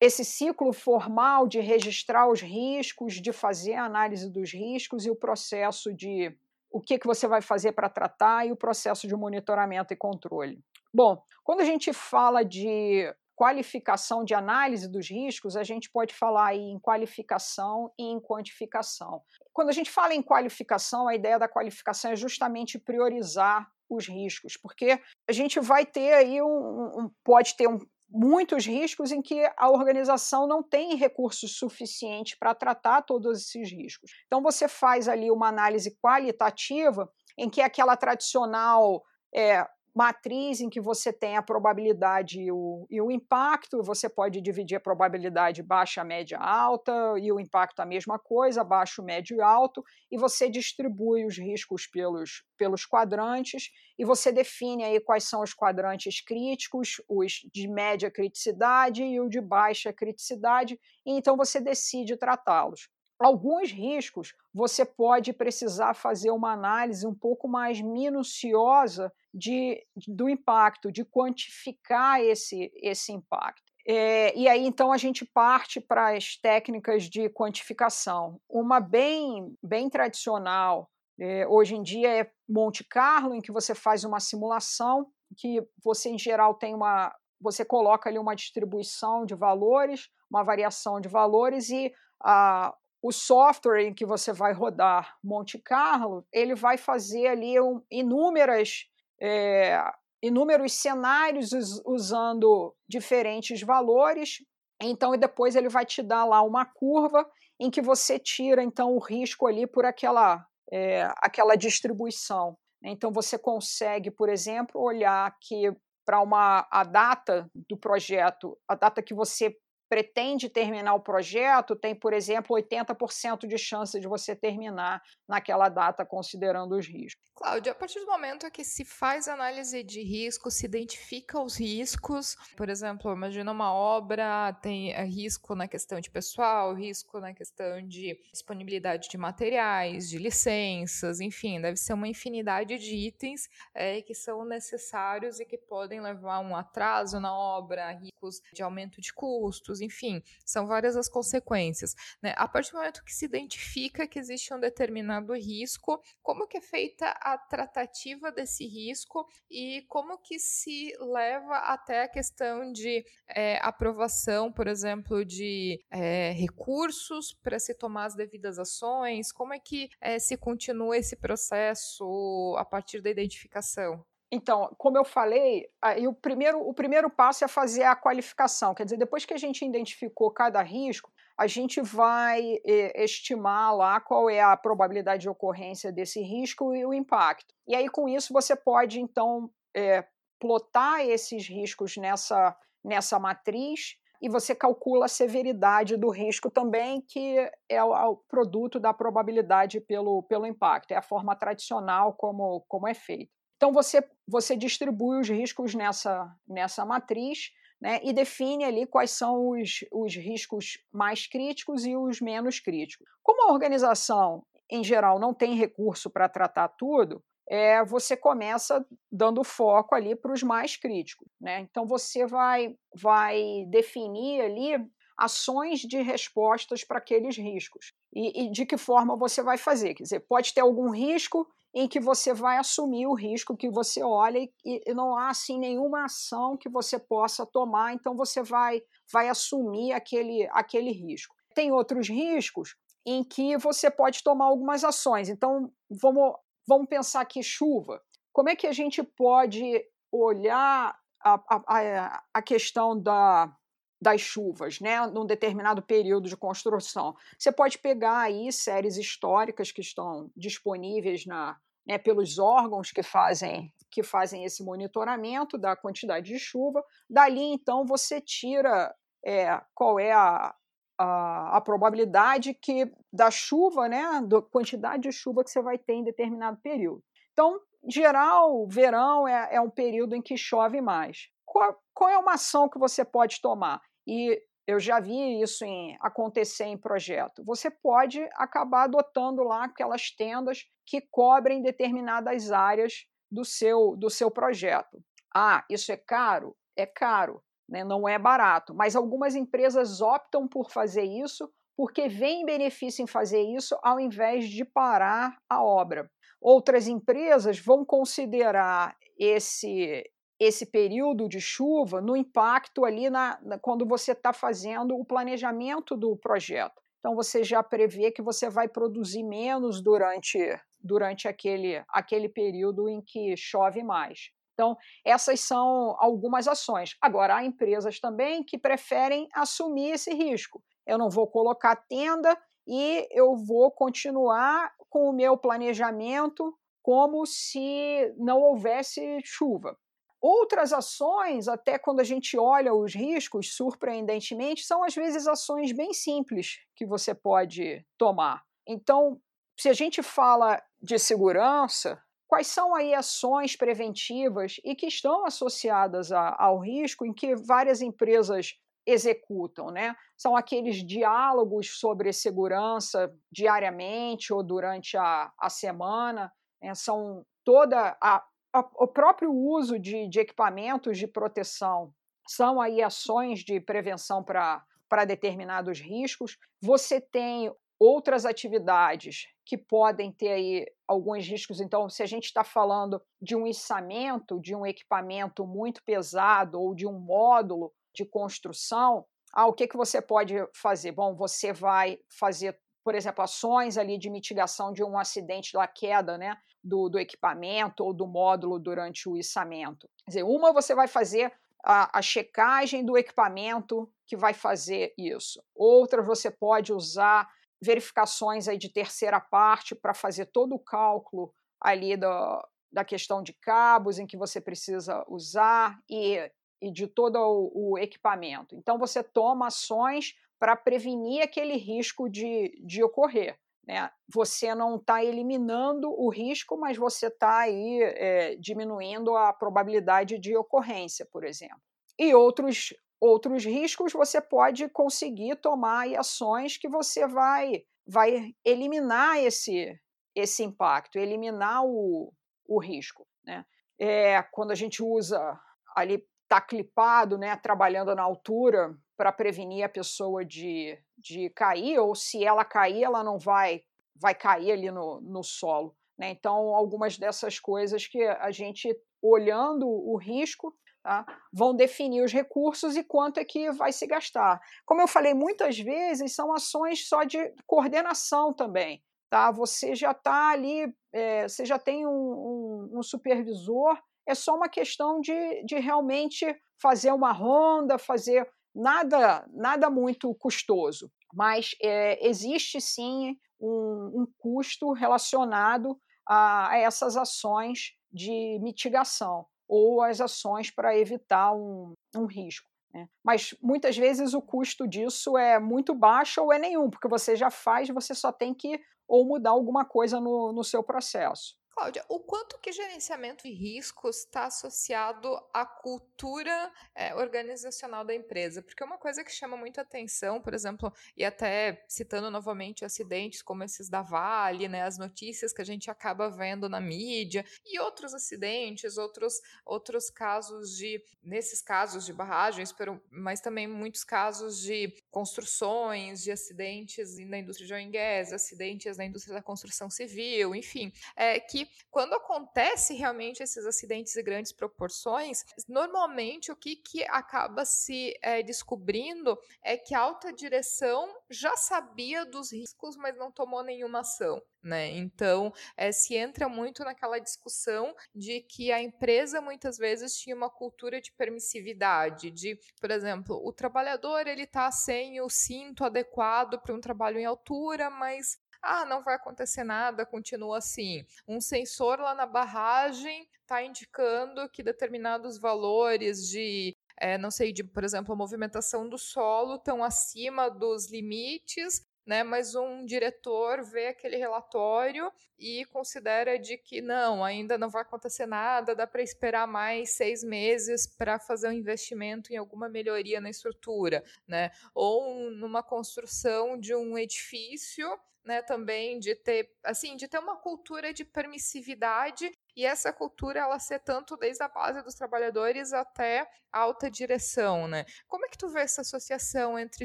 [0.00, 5.16] esse ciclo formal de registrar os riscos, de fazer a análise dos riscos e o
[5.16, 6.36] processo de
[6.70, 10.60] o que, que você vai fazer para tratar e o processo de monitoramento e controle.
[10.92, 16.56] Bom, quando a gente fala de qualificação de análise dos riscos, a gente pode falar
[16.56, 19.22] em qualificação e em quantificação.
[19.52, 24.56] Quando a gente fala em qualificação, a ideia da qualificação é justamente priorizar os riscos,
[24.56, 27.78] porque a gente vai ter aí um, um pode ter um,
[28.10, 34.10] muitos riscos em que a organização não tem recursos suficientes para tratar todos esses riscos.
[34.26, 39.02] Então você faz ali uma análise qualitativa em que aquela tradicional
[39.34, 44.40] é, matriz em que você tem a probabilidade e o, e o impacto, você pode
[44.40, 49.40] dividir a probabilidade baixa, média, alta, e o impacto a mesma coisa, baixo, médio e
[49.40, 55.42] alto, e você distribui os riscos pelos, pelos quadrantes, e você define aí quais são
[55.42, 61.60] os quadrantes críticos, os de média criticidade e o de baixa criticidade, e então você
[61.60, 69.84] decide tratá-los alguns riscos você pode precisar fazer uma análise um pouco mais minuciosa de,
[70.06, 73.68] do impacto, de quantificar esse, esse impacto.
[73.90, 78.38] É, e aí, então, a gente parte para as técnicas de quantificação.
[78.46, 84.04] Uma bem, bem tradicional, é, hoje em dia, é Monte Carlo, em que você faz
[84.04, 87.14] uma simulação, que você, em geral, tem uma.
[87.40, 91.90] Você coloca ali uma distribuição de valores, uma variação de valores, e
[92.22, 97.80] a, o software em que você vai rodar Monte Carlo, ele vai fazer ali um,
[97.90, 98.86] inúmeras,
[99.20, 99.80] é,
[100.22, 101.50] inúmeros cenários
[101.86, 104.38] usando diferentes valores.
[104.80, 107.28] Então, e depois ele vai te dar lá uma curva
[107.60, 112.56] em que você tira então o risco ali por aquela, é, aquela distribuição.
[112.82, 115.72] Então, você consegue, por exemplo, olhar que
[116.04, 119.54] para uma a data do projeto, a data que você
[119.88, 126.04] pretende terminar o projeto, tem, por exemplo, 80% de chance de você terminar naquela data,
[126.04, 127.28] considerando os riscos.
[127.34, 132.36] Cláudia, a partir do momento que se faz análise de risco, se identifica os riscos,
[132.56, 137.80] por exemplo, imagina uma obra, tem eh, risco na questão de pessoal, risco na questão
[137.86, 144.14] de disponibilidade de materiais, de licenças, enfim, deve ser uma infinidade de itens é, que
[144.14, 149.12] são necessários e que podem levar a um atraso na obra, riscos de aumento de
[149.12, 151.94] custos, enfim, são várias as consequências.
[152.22, 152.34] Né?
[152.36, 156.60] A partir do momento que se identifica que existe um determinado risco, como que é
[156.60, 163.58] feita a tratativa desse risco e como que se leva até a questão de é,
[163.62, 169.32] aprovação, por exemplo, de é, recursos para se tomar as devidas ações?
[169.32, 174.04] Como é que é, se continua esse processo a partir da identificação?
[174.30, 178.74] Então, como eu falei, aí o, primeiro, o primeiro passo é fazer a qualificação.
[178.74, 184.00] Quer dizer, depois que a gente identificou cada risco, a gente vai eh, estimar lá
[184.00, 187.54] qual é a probabilidade de ocorrência desse risco e o impacto.
[187.66, 190.04] E aí, com isso, você pode, então, é,
[190.38, 197.36] plotar esses riscos nessa, nessa matriz e você calcula a severidade do risco também, que
[197.68, 200.90] é o, é produto da probabilidade pelo, pelo impacto.
[200.90, 203.37] É a forma tradicional como, como é feito.
[203.58, 209.50] Então, você, você distribui os riscos nessa, nessa matriz né, e define ali quais são
[209.50, 213.06] os, os riscos mais críticos e os menos críticos.
[213.22, 219.42] Como a organização, em geral, não tem recurso para tratar tudo, é, você começa dando
[219.42, 221.26] foco ali para os mais críticos.
[221.40, 221.60] Né?
[221.60, 227.92] Então você vai, vai definir ali ações de respostas para aqueles riscos.
[228.14, 229.94] E, e, de que forma você vai fazer?
[229.94, 234.02] Quer dizer, pode ter algum risco em que você vai assumir o risco que você
[234.02, 238.80] olha e, e não há assim nenhuma ação que você possa tomar, então você vai,
[239.12, 241.34] vai assumir aquele, aquele risco.
[241.54, 245.28] Tem outros riscos em que você pode tomar algumas ações.
[245.28, 246.34] Então, vamos,
[246.66, 248.00] vamos pensar aqui chuva.
[248.32, 253.52] Como é que a gente pode olhar a, a, a questão da,
[254.00, 257.16] das chuvas, né, num determinado período de construção.
[257.36, 263.72] Você pode pegar aí séries históricas que estão disponíveis na, né, pelos órgãos que fazem
[263.90, 266.84] que fazem esse monitoramento da quantidade de chuva.
[267.08, 270.54] Dali, então, você tira é, qual é a,
[270.98, 275.94] a, a, probabilidade que da chuva, né, da quantidade de chuva que você vai ter
[275.94, 277.02] em determinado período.
[277.32, 277.58] Então,
[277.88, 281.28] geral, verão é, é um período em que chove mais.
[281.46, 283.80] Qual, qual é uma ação que você pode tomar?
[284.08, 287.44] E eu já vi isso em, acontecer em projeto.
[287.44, 294.30] Você pode acabar adotando lá aquelas tendas que cobrem determinadas áreas do seu, do seu
[294.30, 295.02] projeto.
[295.34, 296.56] Ah, isso é caro?
[296.74, 297.84] É caro, né?
[297.84, 298.74] não é barato.
[298.74, 304.48] Mas algumas empresas optam por fazer isso porque vem benefício em fazer isso ao invés
[304.48, 306.10] de parar a obra.
[306.40, 310.04] Outras empresas vão considerar esse,
[310.38, 315.96] esse período de chuva no impacto ali na, na quando você está fazendo o planejamento
[315.96, 316.80] do projeto.
[316.98, 320.38] Então você já prevê que você vai produzir menos durante,
[320.78, 324.30] durante aquele, aquele período em que chove mais.
[324.54, 326.96] Então, essas são algumas ações.
[327.00, 330.60] Agora, há empresas também que preferem assumir esse risco.
[330.84, 338.12] Eu não vou colocar tenda e eu vou continuar com o meu planejamento como se
[338.16, 339.78] não houvesse chuva.
[340.20, 345.92] Outras ações, até quando a gente olha os riscos, surpreendentemente, são às vezes ações bem
[345.92, 348.42] simples que você pode tomar.
[348.66, 349.20] Então,
[349.58, 356.12] se a gente fala de segurança, quais são aí ações preventivas e que estão associadas
[356.12, 358.54] a, ao risco em que várias empresas
[358.86, 359.94] executam, né?
[360.16, 366.74] São aqueles diálogos sobre segurança diariamente ou durante a, a semana, né?
[366.74, 368.24] são toda a
[368.54, 371.92] o próprio uso de, de equipamentos de proteção
[372.26, 376.36] são aí ações de prevenção para determinados riscos.
[376.60, 381.60] Você tem outras atividades que podem ter aí alguns riscos.
[381.60, 386.74] Então, se a gente está falando de um içamento de um equipamento muito pesado ou
[386.74, 390.92] de um módulo de construção, ah, o que, que você pode fazer?
[390.92, 392.58] Bom, você vai fazer
[392.88, 396.34] por exemplo, ações ali de mitigação de um acidente da queda né,
[396.68, 399.88] do, do equipamento ou do módulo durante o içamento.
[400.04, 401.32] Quer dizer, uma você vai fazer
[401.64, 405.42] a, a, checagem do equipamento que vai fazer isso.
[405.54, 407.28] Outra você pode usar
[407.60, 413.32] verificações aí de terceira parte para fazer todo o cálculo ali da, da questão de
[413.32, 418.54] cabos em que você precisa usar e, e de todo o, o equipamento.
[418.54, 423.36] Então você toma ações para prevenir aquele risco de, de ocorrer.
[423.68, 423.90] Né?
[424.08, 430.34] Você não está eliminando o risco, mas você está aí é, diminuindo a probabilidade de
[430.34, 431.60] ocorrência, por exemplo.
[431.98, 439.78] E outros, outros riscos você pode conseguir tomar ações que você vai, vai eliminar esse,
[440.14, 442.10] esse impacto, eliminar o,
[442.46, 443.06] o risco.
[443.22, 443.44] Né?
[443.78, 445.38] É, quando a gente usa
[445.76, 451.94] ali está clipado, né, trabalhando na altura para prevenir a pessoa de, de cair, ou
[451.94, 453.62] se ela cair, ela não vai,
[453.96, 455.74] vai cair ali no, no solo.
[455.98, 456.10] Né?
[456.10, 458.68] Então, algumas dessas coisas que a gente,
[459.00, 464.38] olhando o risco, tá, vão definir os recursos e quanto é que vai se gastar.
[464.66, 468.82] Como eu falei, muitas vezes são ações só de coordenação também.
[469.08, 469.30] Tá?
[469.30, 474.48] Você já está ali, é, você já tem um, um, um supervisor é só uma
[474.48, 476.26] questão de, de realmente
[476.60, 480.90] fazer uma ronda, fazer nada, nada muito custoso.
[481.12, 489.82] Mas é, existe sim um, um custo relacionado a, a, essas ações de mitigação ou
[489.82, 492.50] as ações para evitar um, um risco.
[492.72, 492.88] Né?
[493.04, 497.30] Mas muitas vezes o custo disso é muito baixo ou é nenhum, porque você já
[497.30, 501.36] faz, você só tem que ou mudar alguma coisa no, no seu processo.
[501.58, 508.40] Cláudia, o quanto que gerenciamento de riscos está associado à cultura é, organizacional da empresa?
[508.40, 513.42] Porque uma coisa que chama muito atenção, por exemplo, e até citando novamente acidentes como
[513.42, 517.92] esses da Vale, né, as notícias que a gente acaba vendo na mídia, e outros
[517.92, 522.54] acidentes, outros, outros casos de, nesses casos de barragens,
[522.88, 527.68] mas também muitos casos de construções, de acidentes na indústria de oil
[528.14, 534.02] acidentes na indústria da construção civil, enfim, é, que quando acontece realmente esses acidentes de
[534.02, 540.94] grandes proporções, normalmente o que, que acaba se é, descobrindo é que a alta direção
[541.10, 544.22] já sabia dos riscos, mas não tomou nenhuma ação.
[544.42, 544.68] Né?
[544.76, 550.30] Então, é, se entra muito naquela discussão de que a empresa muitas vezes tinha uma
[550.30, 556.54] cultura de permissividade, de, por exemplo, o trabalhador ele está sem o cinto adequado para
[556.54, 560.84] um trabalho em altura, mas ah, não vai acontecer nada, continua assim.
[561.06, 567.42] Um sensor lá na barragem está indicando que determinados valores de é, não sei, de,
[567.42, 572.04] por exemplo, a movimentação do solo estão acima dos limites, né?
[572.04, 578.04] Mas um diretor vê aquele relatório e considera de que não, ainda não vai acontecer
[578.04, 583.08] nada, dá para esperar mais seis meses para fazer um investimento em alguma melhoria na
[583.08, 584.30] estrutura, né?
[584.54, 587.66] Ou numa construção de um edifício
[588.04, 593.40] né, também de ter, assim, de ter uma cultura de permissividade e essa cultura ela
[593.40, 597.64] ser tanto desde a base dos trabalhadores até alta direção, né?
[597.88, 599.64] Como é que tu vê essa associação entre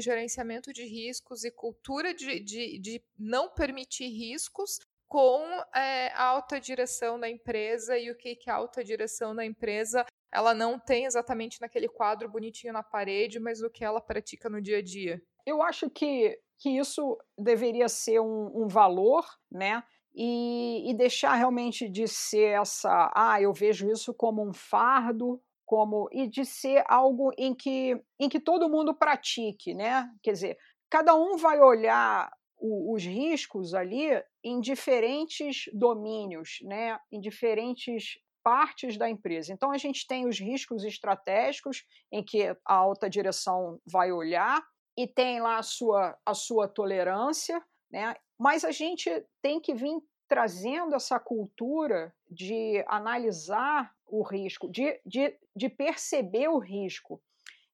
[0.00, 5.40] gerenciamento de riscos e cultura de, de, de não permitir riscos com
[5.72, 10.04] é, a alta direção da empresa e o que, que a alta direção da empresa
[10.32, 14.60] ela não tem exatamente naquele quadro bonitinho na parede, mas o que ela pratica no
[14.60, 15.22] dia a dia?
[15.46, 19.82] Eu acho que que isso deveria ser um, um valor, né?
[20.14, 26.08] E, e, deixar realmente de ser essa, ah, eu vejo isso como um fardo, como
[26.12, 30.08] e de ser algo em que, em que todo mundo pratique, né?
[30.22, 30.58] Quer dizer,
[30.88, 34.08] cada um vai olhar o, os riscos ali
[34.44, 36.98] em diferentes domínios, né?
[37.10, 39.52] Em diferentes partes da empresa.
[39.52, 44.62] Então a gente tem os riscos estratégicos em que a alta direção vai olhar
[44.96, 47.60] e tem lá a sua, a sua tolerância,
[47.90, 48.14] né?
[48.38, 49.10] Mas a gente
[49.40, 56.58] tem que vir trazendo essa cultura de analisar o risco, de, de, de perceber o
[56.58, 57.20] risco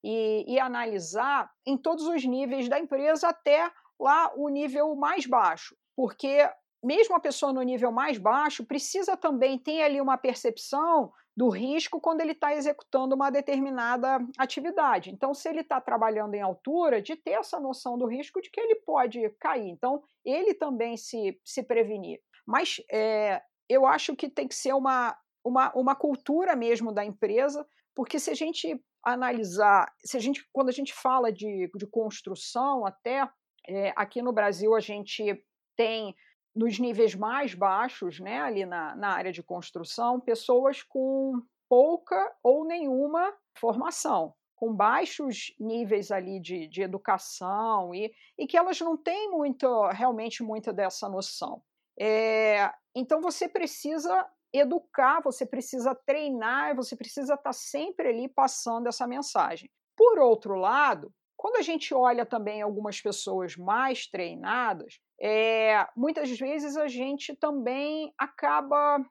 [0.02, 5.76] e, e analisar em todos os níveis da empresa até lá o nível mais baixo,
[5.94, 6.48] porque
[6.82, 12.00] mesmo a pessoa no nível mais baixo precisa também ter ali uma percepção do risco
[12.00, 15.10] quando ele está executando uma determinada atividade.
[15.10, 18.60] Então, se ele está trabalhando em altura, de ter essa noção do risco de que
[18.60, 19.68] ele pode cair.
[19.68, 22.20] Então, ele também se, se prevenir.
[22.46, 27.66] Mas é, eu acho que tem que ser uma, uma, uma cultura mesmo da empresa,
[27.94, 32.84] porque se a gente analisar, se a gente, quando a gente fala de, de construção,
[32.84, 33.28] até
[33.68, 35.42] é, aqui no Brasil a gente
[35.76, 36.14] tem
[36.54, 42.66] nos níveis mais baixos, né, ali na, na área de construção, pessoas com pouca ou
[42.66, 49.30] nenhuma formação, com baixos níveis ali de, de educação e, e que elas não têm
[49.30, 51.62] muito, realmente muita dessa noção.
[51.98, 59.06] É, então você precisa educar, você precisa treinar, você precisa estar sempre ali passando essa
[59.06, 59.70] mensagem.
[59.96, 66.76] Por outro lado, quando a gente olha também algumas pessoas mais treinadas, é, muitas vezes
[66.76, 69.02] a gente também acaba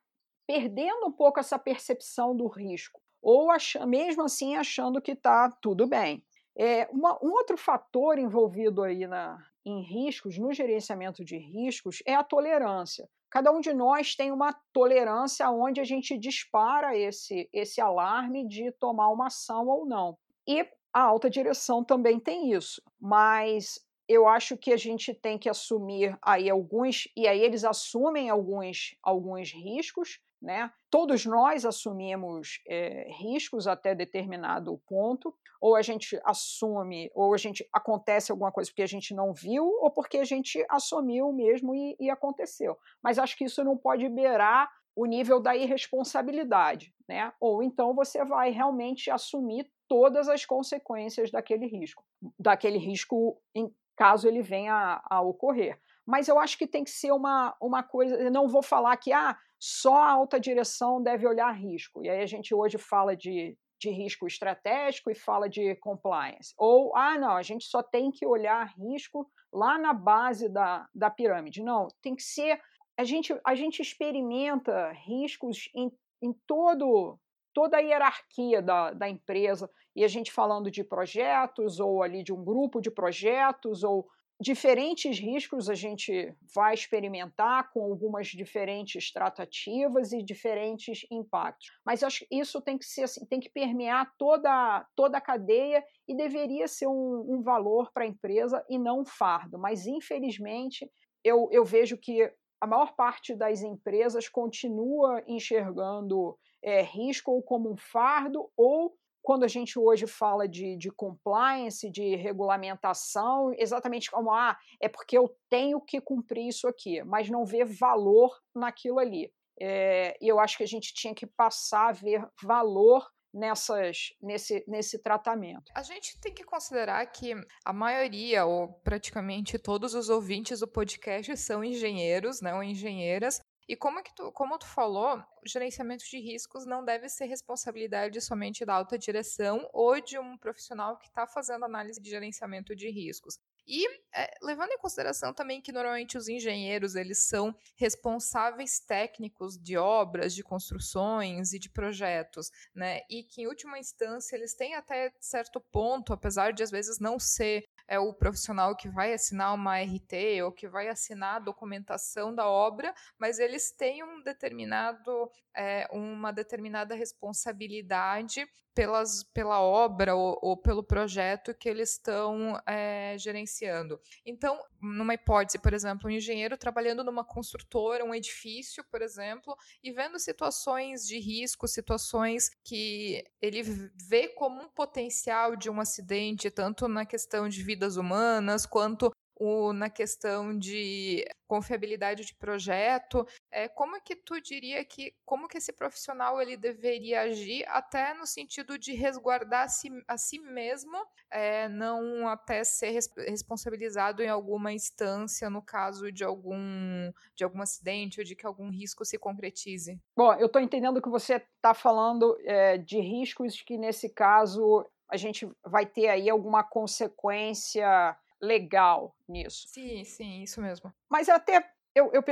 [0.48, 5.88] perdendo um pouco essa percepção do risco, ou ach, mesmo assim achando que está tudo
[5.88, 6.24] bem.
[6.58, 12.16] É, uma, um outro fator envolvido aí na, em riscos, no gerenciamento de riscos, é
[12.16, 13.10] a tolerância.
[13.30, 18.72] Cada um de nós tem uma tolerância onde a gente dispara esse, esse alarme de
[18.74, 20.18] tomar uma ação ou não.
[20.48, 25.48] E a alta direção também tem isso, mas eu acho que a gente tem que
[25.48, 30.72] assumir aí alguns, e aí eles assumem alguns, alguns riscos, né?
[30.90, 37.68] Todos nós assumimos é, riscos até determinado ponto, ou a gente assume, ou a gente
[37.74, 41.96] acontece alguma coisa porque a gente não viu, ou porque a gente assumiu mesmo e,
[42.00, 42.78] e aconteceu.
[43.04, 47.32] Mas acho que isso não pode beirar o nível da irresponsabilidade, né?
[47.40, 52.04] Ou então você vai realmente assumir todas as consequências daquele risco,
[52.38, 55.80] daquele risco em caso ele venha a, a ocorrer.
[56.06, 58.16] Mas eu acho que tem que ser uma, uma coisa.
[58.16, 62.04] Eu não vou falar que ah, só a alta direção deve olhar risco.
[62.04, 66.54] E aí a gente hoje fala de, de risco estratégico e fala de compliance.
[66.58, 71.10] Ou, ah, não, a gente só tem que olhar risco lá na base da, da
[71.10, 71.62] pirâmide.
[71.62, 72.62] Não, tem que ser
[73.00, 75.90] a gente, a gente experimenta riscos em,
[76.22, 77.18] em todo,
[77.54, 82.34] toda a hierarquia da, da empresa, e a gente falando de projetos, ou ali de
[82.34, 84.06] um grupo de projetos, ou
[84.40, 91.68] diferentes riscos a gente vai experimentar com algumas diferentes tratativas e diferentes impactos.
[91.86, 95.84] Mas acho que isso tem que ser assim, tem que permear toda, toda a cadeia
[96.08, 99.60] e deveria ser um, um valor para a empresa e não um fardo.
[99.60, 100.90] Mas infelizmente
[101.24, 102.32] eu, eu vejo que
[102.62, 108.94] a maior parte das empresas continua enxergando é, risco como um fardo ou
[109.30, 115.16] quando a gente hoje fala de, de compliance, de regulamentação, exatamente como, ah, é porque
[115.16, 119.32] eu tenho que cumprir isso aqui, mas não vê valor naquilo ali.
[119.62, 124.64] É, e eu acho que a gente tinha que passar a ver valor nessas, nesse,
[124.68, 125.72] nesse tratamento.
[125.76, 131.38] A gente tem que considerar que a maioria, ou praticamente todos os ouvintes do podcast
[131.38, 133.40] são engenheiros, ou engenheiras,
[133.70, 138.20] e como, que tu, como tu falou, o gerenciamento de riscos não deve ser responsabilidade
[138.20, 142.90] somente da alta direção ou de um profissional que está fazendo análise de gerenciamento de
[142.90, 143.38] riscos.
[143.68, 149.78] E é, levando em consideração também que normalmente os engenheiros eles são responsáveis técnicos de
[149.78, 153.02] obras, de construções e de projetos, né?
[153.08, 157.20] E que em última instância eles têm até certo ponto, apesar de às vezes não
[157.20, 162.34] ser é o profissional que vai assinar uma RT ou que vai assinar a documentação
[162.34, 168.48] da obra, mas eles têm um determinado, é, uma determinada responsabilidade
[168.80, 174.00] pelas, pela obra ou, ou pelo projeto que eles estão é, gerenciando.
[174.26, 179.92] Então, numa hipótese, por exemplo, um engenheiro trabalhando numa construtora, um edifício, por exemplo, e
[179.92, 183.64] vendo situações de risco, situações que ele
[184.08, 189.10] vê como um potencial de um acidente, tanto na questão de vidas humanas, quanto
[189.40, 195.58] o, na questão de confiabilidade de projeto, é, como que tu diria que, como que
[195.58, 200.98] esse profissional ele deveria agir até no sentido de resguardar a si, a si mesmo,
[201.32, 207.62] é, não até ser res, responsabilizado em alguma instância no caso de algum, de algum
[207.62, 209.98] acidente ou de que algum risco se concretize?
[210.18, 215.18] Bom, eu estou entendendo que você está falando é, de riscos que nesse caso a
[215.18, 219.68] gente vai ter aí alguma consequência legal nisso.
[219.68, 220.94] Sim, sim, isso mesmo.
[221.10, 222.24] Mas até eu, eu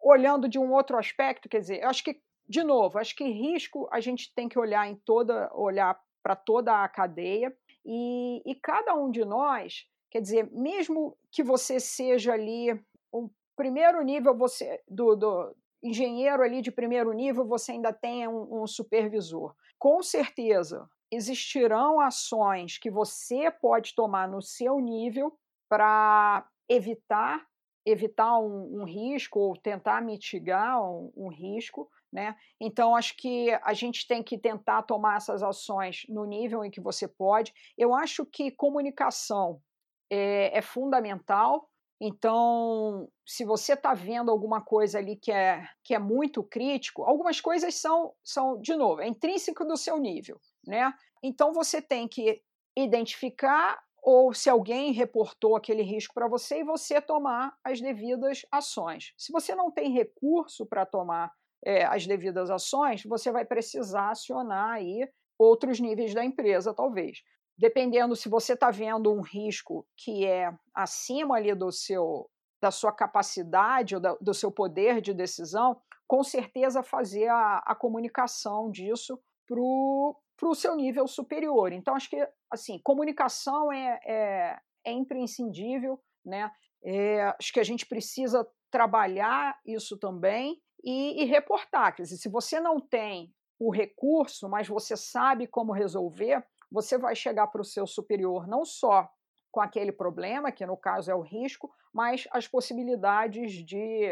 [0.00, 3.88] olhando de um outro aspecto, quer dizer, eu acho que de novo, acho que risco
[3.90, 7.54] a gente tem que olhar em toda, olhar para toda a cadeia
[7.84, 12.72] e, e cada um de nós, quer dizer, mesmo que você seja ali
[13.12, 18.62] um primeiro nível, você do, do engenheiro ali de primeiro nível, você ainda tenha um,
[18.62, 19.54] um supervisor.
[19.78, 25.38] Com certeza existirão ações que você pode tomar no seu nível
[25.68, 27.46] para evitar
[27.84, 32.36] evitar um, um, risco ou tentar mitigar um, um, risco, né?
[32.60, 36.80] Então acho que a gente tem que tentar tomar essas ações no nível em que
[36.80, 37.52] você pode.
[37.76, 39.60] Eu acho que comunicação
[40.08, 41.68] é, é fundamental.
[42.04, 47.40] Então, se você está vendo alguma coisa ali que é, que é muito crítico, algumas
[47.40, 50.92] coisas são, são, de novo, é intrínseco do seu nível, né?
[51.22, 52.42] Então você tem que
[52.76, 59.14] identificar ou se alguém reportou aquele risco para você e você tomar as devidas ações.
[59.16, 61.32] Se você não tem recurso para tomar
[61.64, 65.08] é, as devidas ações, você vai precisar acionar aí
[65.38, 67.22] outros níveis da empresa, talvez.
[67.56, 72.28] Dependendo se você está vendo um risco que é acima ali do seu
[72.60, 77.74] da sua capacidade ou da, do seu poder de decisão, com certeza fazer a, a
[77.74, 81.72] comunicação disso para o para o seu nível superior.
[81.72, 86.50] Então, acho que assim, comunicação é, é, é imprescindível, né?
[86.84, 91.94] É, acho que a gente precisa trabalhar isso também e, e reportar.
[91.94, 97.14] Quer dizer, se você não tem o recurso, mas você sabe como resolver, você vai
[97.14, 99.08] chegar para o seu superior não só
[99.52, 104.10] com aquele problema, que no caso é o risco, mas as possibilidades de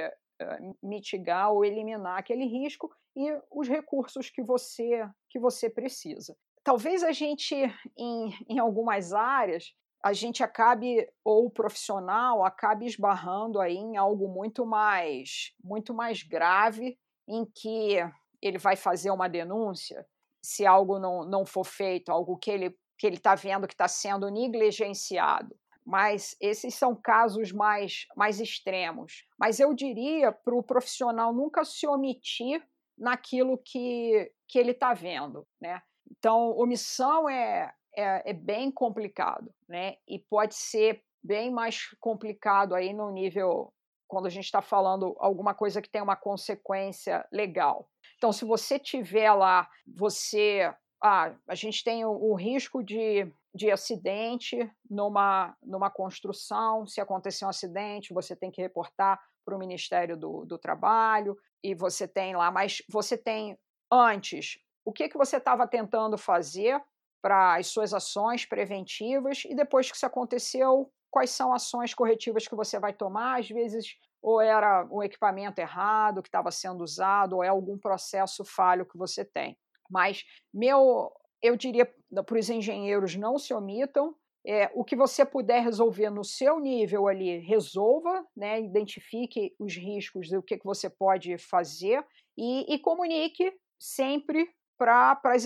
[0.82, 6.36] mitigar ou eliminar aquele risco e os recursos que você, que você precisa.
[6.62, 7.54] Talvez a gente,
[7.96, 14.28] em, em algumas áreas, a gente acabe, ou o profissional acabe esbarrando aí em algo
[14.28, 17.96] muito mais, muito mais grave, em que
[18.40, 20.06] ele vai fazer uma denúncia
[20.42, 23.88] se algo não, não for feito, algo que ele que ele está vendo que está
[23.88, 25.56] sendo negligenciado.
[25.84, 29.24] Mas esses são casos mais, mais extremos.
[29.38, 32.62] Mas eu diria para o profissional nunca se omitir
[32.96, 35.82] naquilo que, que ele está vendo, né?
[36.10, 39.96] Então, omissão é, é, é, bem complicado, né?
[40.06, 43.72] E pode ser bem mais complicado aí no nível
[44.06, 47.88] quando a gente está falando alguma coisa que tem uma consequência legal.
[48.16, 50.72] Então, se você tiver lá, você.
[51.02, 54.56] Ah, a gente tem o, o risco de, de acidente
[54.88, 56.86] numa, numa construção.
[56.86, 61.74] Se acontecer um acidente, você tem que reportar para o Ministério do, do Trabalho, e
[61.74, 63.58] você tem lá, mas você tem
[63.90, 66.80] antes o que, que você estava tentando fazer
[67.22, 72.54] para as suas ações preventivas, e depois que isso aconteceu, quais são ações corretivas que
[72.54, 73.40] você vai tomar.
[73.40, 78.44] Às vezes, ou era o equipamento errado que estava sendo usado, ou é algum processo
[78.44, 79.58] falho que você tem.
[79.90, 81.86] Mas meu, eu diria
[82.26, 84.14] para os engenheiros não se omitam.
[84.46, 88.58] É, o que você puder resolver no seu nível ali, resolva, né?
[88.58, 92.02] identifique os riscos e o que, que você pode fazer
[92.38, 95.44] e, e comunique sempre para as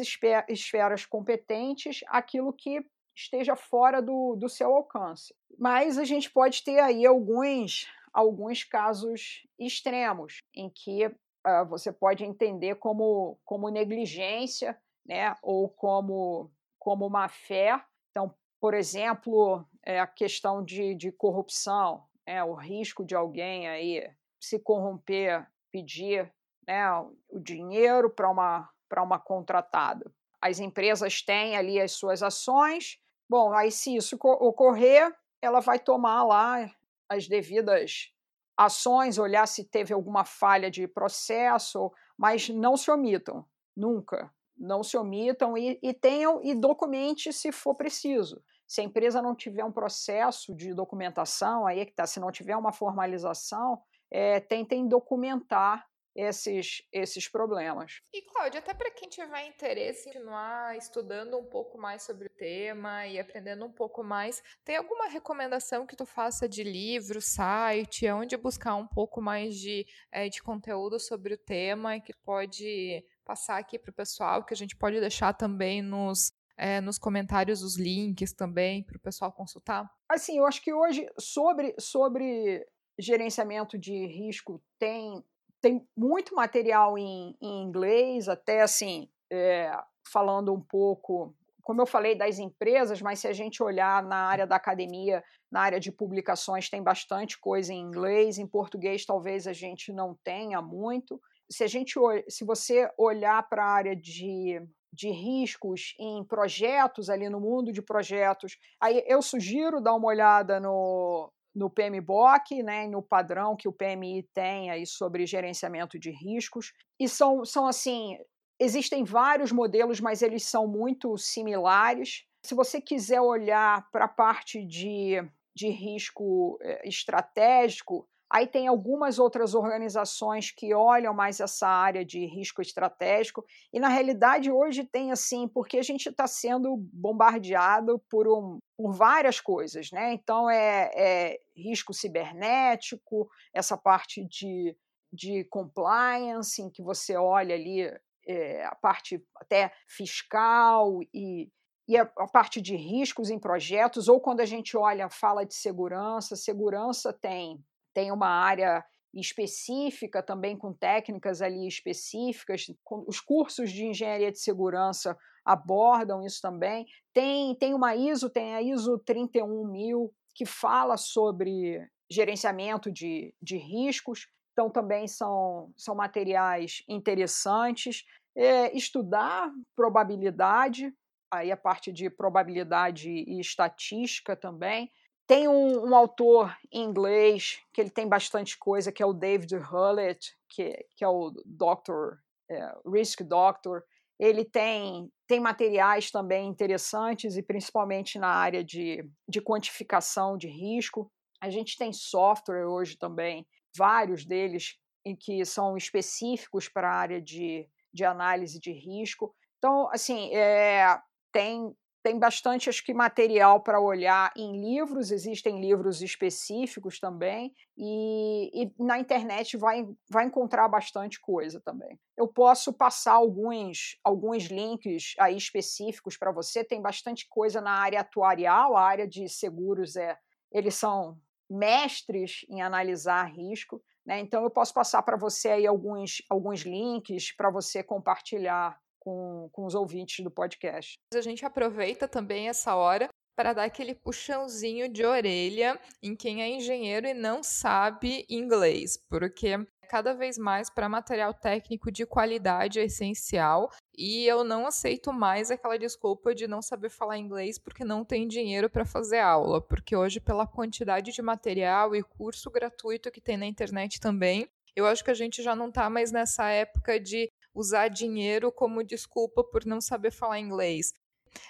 [0.48, 2.86] esferas competentes aquilo que
[3.16, 5.34] esteja fora do, do seu alcance.
[5.58, 12.24] Mas a gente pode ter aí alguns, alguns casos extremos em que uh, você pode
[12.24, 17.82] entender como, como negligência né, ou como, como má fé.
[18.10, 24.10] Então, por exemplo, é a questão de, de corrupção, né, o risco de alguém aí
[24.40, 26.32] se corromper, pedir
[26.66, 26.88] né,
[27.28, 30.10] o dinheiro para uma, uma contratada.
[30.40, 36.24] As empresas têm ali as suas ações, Bom, aí se isso ocorrer, ela vai tomar
[36.24, 36.70] lá
[37.08, 38.12] as devidas
[38.56, 43.44] ações, olhar se teve alguma falha de processo, mas não se omitam,
[43.76, 44.32] nunca.
[44.56, 48.42] Não se omitam e, e tenham e documente se for preciso.
[48.66, 52.30] Se a empresa não tiver um processo de documentação, aí é que tá, se não
[52.30, 58.00] tiver uma formalização, é, tentem documentar esses, esses problemas.
[58.12, 62.30] E, Cláudia, até para quem tiver interesse em continuar estudando um pouco mais sobre o
[62.30, 68.08] tema e aprendendo um pouco mais, tem alguma recomendação que tu faça de livro, site,
[68.08, 73.58] onde buscar um pouco mais de, é, de conteúdo sobre o tema que pode passar
[73.58, 77.76] aqui para o pessoal, que a gente pode deixar também nos, é, nos comentários os
[77.76, 79.90] links também para o pessoal consultar?
[80.08, 82.66] Assim, eu acho que hoje sobre, sobre
[82.98, 85.24] gerenciamento de risco tem
[85.64, 89.72] tem muito material em, em inglês, até assim, é,
[90.12, 94.46] falando um pouco, como eu falei, das empresas, mas se a gente olhar na área
[94.46, 99.54] da academia, na área de publicações, tem bastante coisa em inglês, em português talvez a
[99.54, 101.18] gente não tenha muito.
[101.50, 101.94] Se a gente
[102.28, 104.60] se você olhar para a área de,
[104.92, 110.58] de riscos em projetos ali no mundo de projetos, aí eu sugiro dar uma olhada
[110.58, 116.72] no, no PMBOK, né, no padrão que o PMI tem aí sobre gerenciamento de riscos.
[116.98, 118.18] E são, são assim,
[118.58, 122.24] existem vários modelos, mas eles são muito similares.
[122.44, 125.16] Se você quiser olhar para a parte de,
[125.54, 132.26] de risco eh, estratégico, Aí tem algumas outras organizações que olham mais essa área de
[132.26, 138.26] risco estratégico, e na realidade hoje tem assim, porque a gente está sendo bombardeado por,
[138.26, 140.14] um, por várias coisas, né?
[140.14, 144.76] Então é, é risco cibernético, essa parte de,
[145.12, 147.82] de compliance, em que você olha ali
[148.26, 151.48] é, a parte até fiscal e,
[151.86, 156.34] e a, parte de riscos em projetos, ou quando a gente olha, fala de segurança,
[156.34, 157.64] segurança tem
[157.94, 158.84] tem uma área
[159.14, 162.66] específica também com técnicas ali específicas,
[163.06, 166.86] os cursos de engenharia de segurança abordam isso também.
[167.12, 174.26] Tem, tem uma ISO, tem a ISO 31000 que fala sobre gerenciamento de, de riscos,
[174.52, 178.04] então também são, são materiais interessantes.
[178.36, 180.92] É, estudar probabilidade,
[181.32, 184.90] aí a parte de probabilidade e estatística também,
[185.26, 189.54] tem um, um, autor em inglês que ele tem bastante coisa, que é o David
[189.56, 192.18] Hullett, que, que é o Doctor,
[192.50, 193.82] é, Risk Doctor.
[194.18, 201.10] Ele tem, tem materiais também interessantes, e principalmente na área de, de quantificação de risco.
[201.40, 203.46] A gente tem software hoje também,
[203.76, 209.34] vários deles em que são específicos para a área de, de análise de risco.
[209.58, 210.98] Então, assim, é,
[211.32, 211.74] tem
[212.04, 218.74] tem bastante, acho que, material para olhar em livros, existem livros específicos também, e, e,
[218.78, 221.98] na internet vai, vai encontrar bastante coisa também.
[222.14, 228.00] Eu posso passar alguns, alguns links aí específicos para você, tem bastante coisa na área
[228.00, 230.18] atuarial, a área de seguros é.
[230.52, 234.20] Eles são mestres em analisar risco, né?
[234.20, 239.66] Então eu posso passar para você aí alguns, alguns links para você compartilhar com, com
[239.66, 240.94] os ouvintes do podcast.
[241.14, 246.48] A gente aproveita também essa hora para dar aquele puxãozinho de orelha em quem é
[246.48, 252.84] engenheiro e não sabe inglês, porque cada vez mais para material técnico de qualidade é
[252.84, 258.04] essencial e eu não aceito mais aquela desculpa de não saber falar inglês porque não
[258.04, 263.20] tem dinheiro para fazer aula, porque hoje pela quantidade de material e curso gratuito que
[263.20, 266.98] tem na internet também, eu acho que a gente já não está mais nessa época
[266.98, 270.92] de usar dinheiro como desculpa por não saber falar inglês.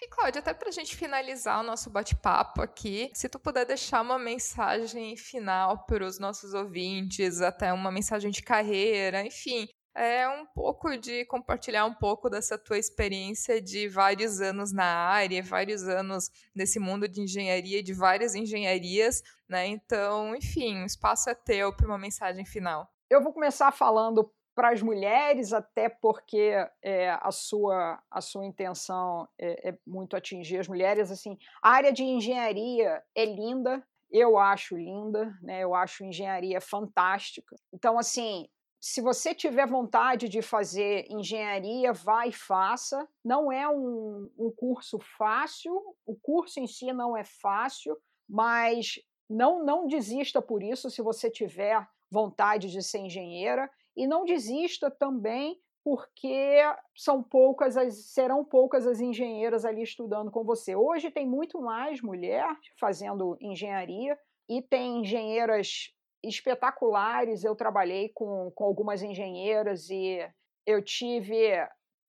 [0.02, 4.00] E Cláudia, até para a gente finalizar o nosso bate-papo aqui, se tu puder deixar
[4.00, 10.44] uma mensagem final para os nossos ouvintes, até uma mensagem de carreira, enfim, é um
[10.44, 16.30] pouco de compartilhar um pouco dessa tua experiência de vários anos na área, vários anos
[16.54, 19.66] nesse mundo de engenharia, de várias engenharias, né?
[19.66, 22.88] Então, enfim, o espaço é teu para uma mensagem final.
[23.08, 29.28] Eu vou começar falando para as mulheres, até porque é, a, sua, a sua intenção
[29.38, 31.10] é, é, muito atingir as mulheres.
[31.10, 35.60] Assim, a área de engenharia é linda, eu acho linda, né?
[35.60, 37.56] eu acho engenharia fantástica.
[37.72, 38.48] Então, assim,
[38.80, 43.08] se você tiver vontade de fazer engenharia, vai e faça.
[43.24, 45.74] Não é um, um curso fácil,
[46.06, 47.96] o curso em si não é fácil,
[48.28, 53.70] mas não, não desista por isso se você tiver vontade de ser engenheira.
[53.96, 56.60] E não desista também porque
[56.96, 60.74] são poucas as, serão poucas as engenheiras ali estudando com você.
[60.74, 62.46] Hoje tem muito mais mulher
[62.80, 64.18] fazendo engenharia
[64.48, 65.92] e tem engenheiras
[66.22, 67.44] espetaculares.
[67.44, 70.26] Eu trabalhei com, com algumas engenheiras e
[70.66, 71.52] eu tive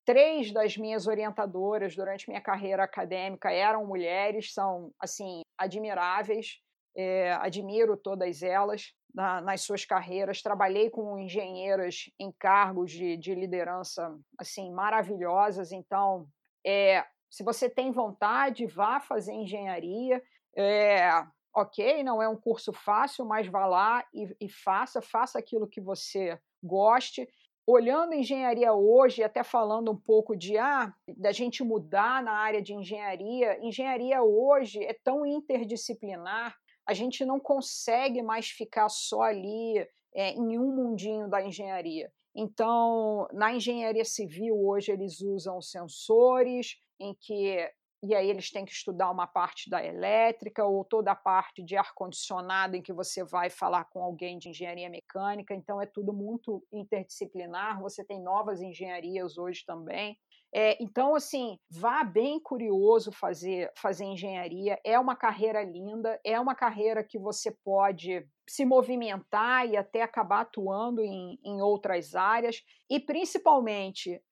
[0.06, 6.60] três das minhas orientadoras durante minha carreira acadêmica eram mulheres, são assim admiráveis.
[6.96, 10.42] É, admiro todas elas na, nas suas carreiras.
[10.42, 15.72] Trabalhei com engenheiras em cargos de, de liderança assim maravilhosas.
[15.72, 16.26] Então,
[16.66, 20.22] é, se você tem vontade, vá fazer engenharia.
[20.56, 21.10] É,
[21.54, 25.80] ok, não é um curso fácil, mas vá lá e, e faça, faça aquilo que
[25.80, 27.28] você goste
[27.66, 32.72] olhando engenharia hoje, até falando um pouco de ah, da gente mudar na área de
[32.72, 39.78] engenharia, engenharia hoje é tão interdisciplinar a gente não consegue mais ficar só ali
[40.14, 42.10] é, em um mundinho da engenharia.
[42.34, 47.70] Então, na engenharia civil, hoje eles usam sensores, em que
[48.02, 51.76] e aí eles têm que estudar uma parte da elétrica ou toda a parte de
[51.76, 56.62] ar-condicionado em que você vai falar com alguém de engenharia mecânica, então é tudo muito
[56.72, 60.16] interdisciplinar, você tem novas engenharias hoje também.
[60.54, 64.78] É, então, assim, vá bem curioso fazer, fazer engenharia.
[64.84, 70.42] É uma carreira linda, é uma carreira que você pode se movimentar e até acabar
[70.42, 72.62] atuando em, em outras áreas.
[72.88, 74.22] E, principalmente,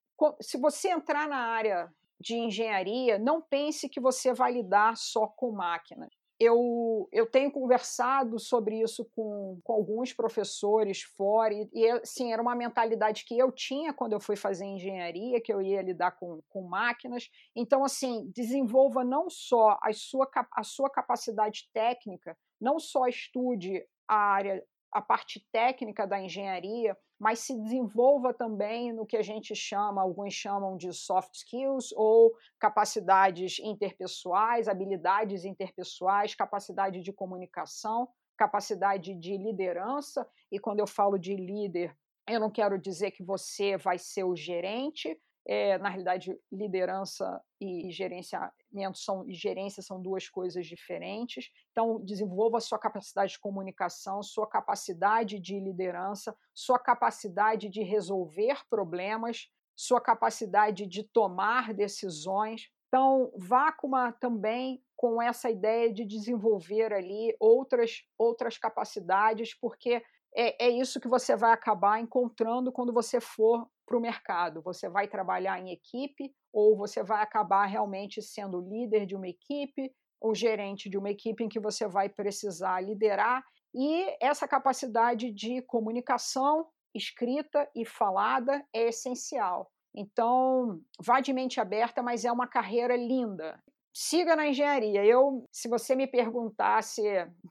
[0.40, 5.50] se você entrar na área de engenharia, não pense que você vai lidar só com
[5.50, 12.32] máquinas eu, eu tenho conversado sobre isso com, com alguns professores fora, e, e assim,
[12.32, 16.12] era uma mentalidade que eu tinha quando eu fui fazer engenharia, que eu ia lidar
[16.12, 17.30] com, com máquinas.
[17.54, 24.16] Então, assim, desenvolva não só a sua, a sua capacidade técnica, não só estude a
[24.16, 24.64] área
[24.94, 30.32] a parte técnica da engenharia, mas se desenvolva também no que a gente chama, alguns
[30.32, 40.24] chamam de soft skills ou capacidades interpessoais, habilidades interpessoais, capacidade de comunicação, capacidade de liderança.
[40.50, 41.96] E quando eu falo de líder,
[42.28, 47.90] eu não quero dizer que você vai ser o gerente, é, na realidade, liderança e
[47.90, 51.50] gerenciamento são, e gerência são duas coisas diferentes.
[51.70, 59.48] Então, desenvolva sua capacidade de comunicação, sua capacidade de liderança, sua capacidade de resolver problemas,
[59.76, 62.70] sua capacidade de tomar decisões.
[62.88, 70.02] Então, vá com uma, também com essa ideia de desenvolver ali outras, outras capacidades, porque
[70.36, 74.62] é, é isso que você vai acabar encontrando quando você for para o mercado.
[74.62, 79.92] Você vai trabalhar em equipe ou você vai acabar realmente sendo líder de uma equipe
[80.20, 83.44] ou gerente de uma equipe em que você vai precisar liderar.
[83.74, 89.70] E essa capacidade de comunicação escrita e falada é essencial.
[89.96, 93.60] Então, vá de mente aberta, mas é uma carreira linda
[93.94, 95.04] siga na engenharia.
[95.04, 97.02] Eu, se você me perguntasse,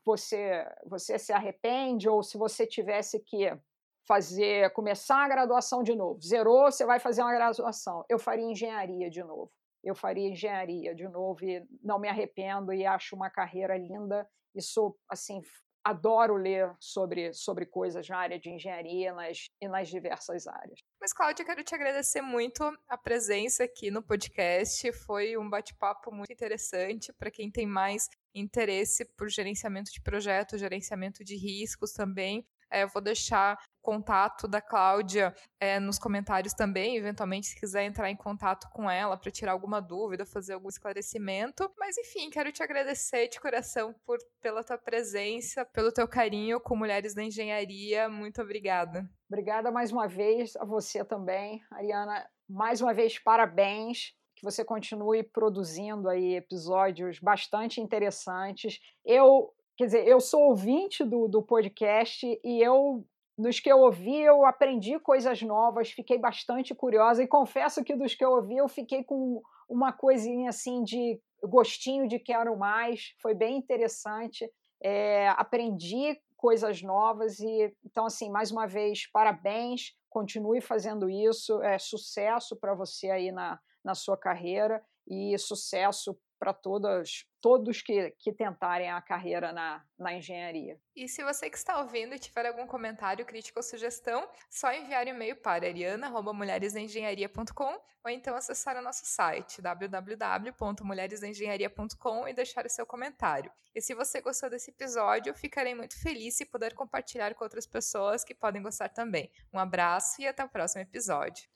[0.06, 3.58] você você se arrepende ou se você tivesse que
[4.06, 8.04] fazer começar a graduação de novo, zerou, você vai fazer uma graduação.
[8.10, 9.50] Eu faria engenharia de novo.
[9.82, 14.62] Eu faria engenharia de novo e não me arrependo e acho uma carreira linda e
[14.62, 15.42] sou assim
[15.84, 20.80] adoro ler sobre, sobre coisas na área de engenharia nas, e nas diversas áreas.
[21.00, 24.92] Mas, Cláudia, quero te agradecer muito a presença aqui no podcast.
[24.94, 31.24] Foi um bate-papo muito interessante para quem tem mais interesse por gerenciamento de projetos, gerenciamento
[31.24, 32.48] de riscos também.
[32.74, 38.10] É, eu vou deixar contato da Cláudia é, nos comentários também, eventualmente, se quiser entrar
[38.10, 41.72] em contato com ela para tirar alguma dúvida, fazer algum esclarecimento.
[41.78, 46.76] Mas, enfim, quero te agradecer de coração por, pela tua presença, pelo teu carinho com
[46.76, 48.10] Mulheres da Engenharia.
[48.10, 49.08] Muito obrigada.
[49.30, 52.28] Obrigada mais uma vez a você também, Ariana.
[52.50, 58.80] Mais uma vez, parabéns que você continue produzindo aí episódios bastante interessantes.
[59.06, 63.04] Eu Quer dizer, eu sou ouvinte do, do podcast e eu,
[63.38, 68.14] nos que eu ouvi, eu aprendi coisas novas, fiquei bastante curiosa e confesso que dos
[68.14, 73.34] que eu ouvi, eu fiquei com uma coisinha assim de gostinho de quero mais, foi
[73.34, 74.50] bem interessante.
[74.82, 81.80] É, aprendi coisas novas e então assim mais uma vez parabéns continue fazendo isso é
[81.80, 88.34] sucesso para você aí na, na sua carreira e sucesso para todas todos que, que
[88.34, 90.80] tentarem a carreira na, na engenharia.
[90.96, 95.10] E se você que está ouvindo tiver algum comentário, crítica ou sugestão, só enviar um
[95.10, 103.52] e-mail para ariana.mulheresengenharia.com ou então acessar o nosso site www.mulheresengenharia.com e deixar o seu comentário.
[103.76, 108.24] E se você gostou desse episódio, ficarei muito feliz se puder compartilhar com outras pessoas
[108.24, 109.30] que podem gostar também.
[109.54, 111.50] Um abraço e até o próximo episódio.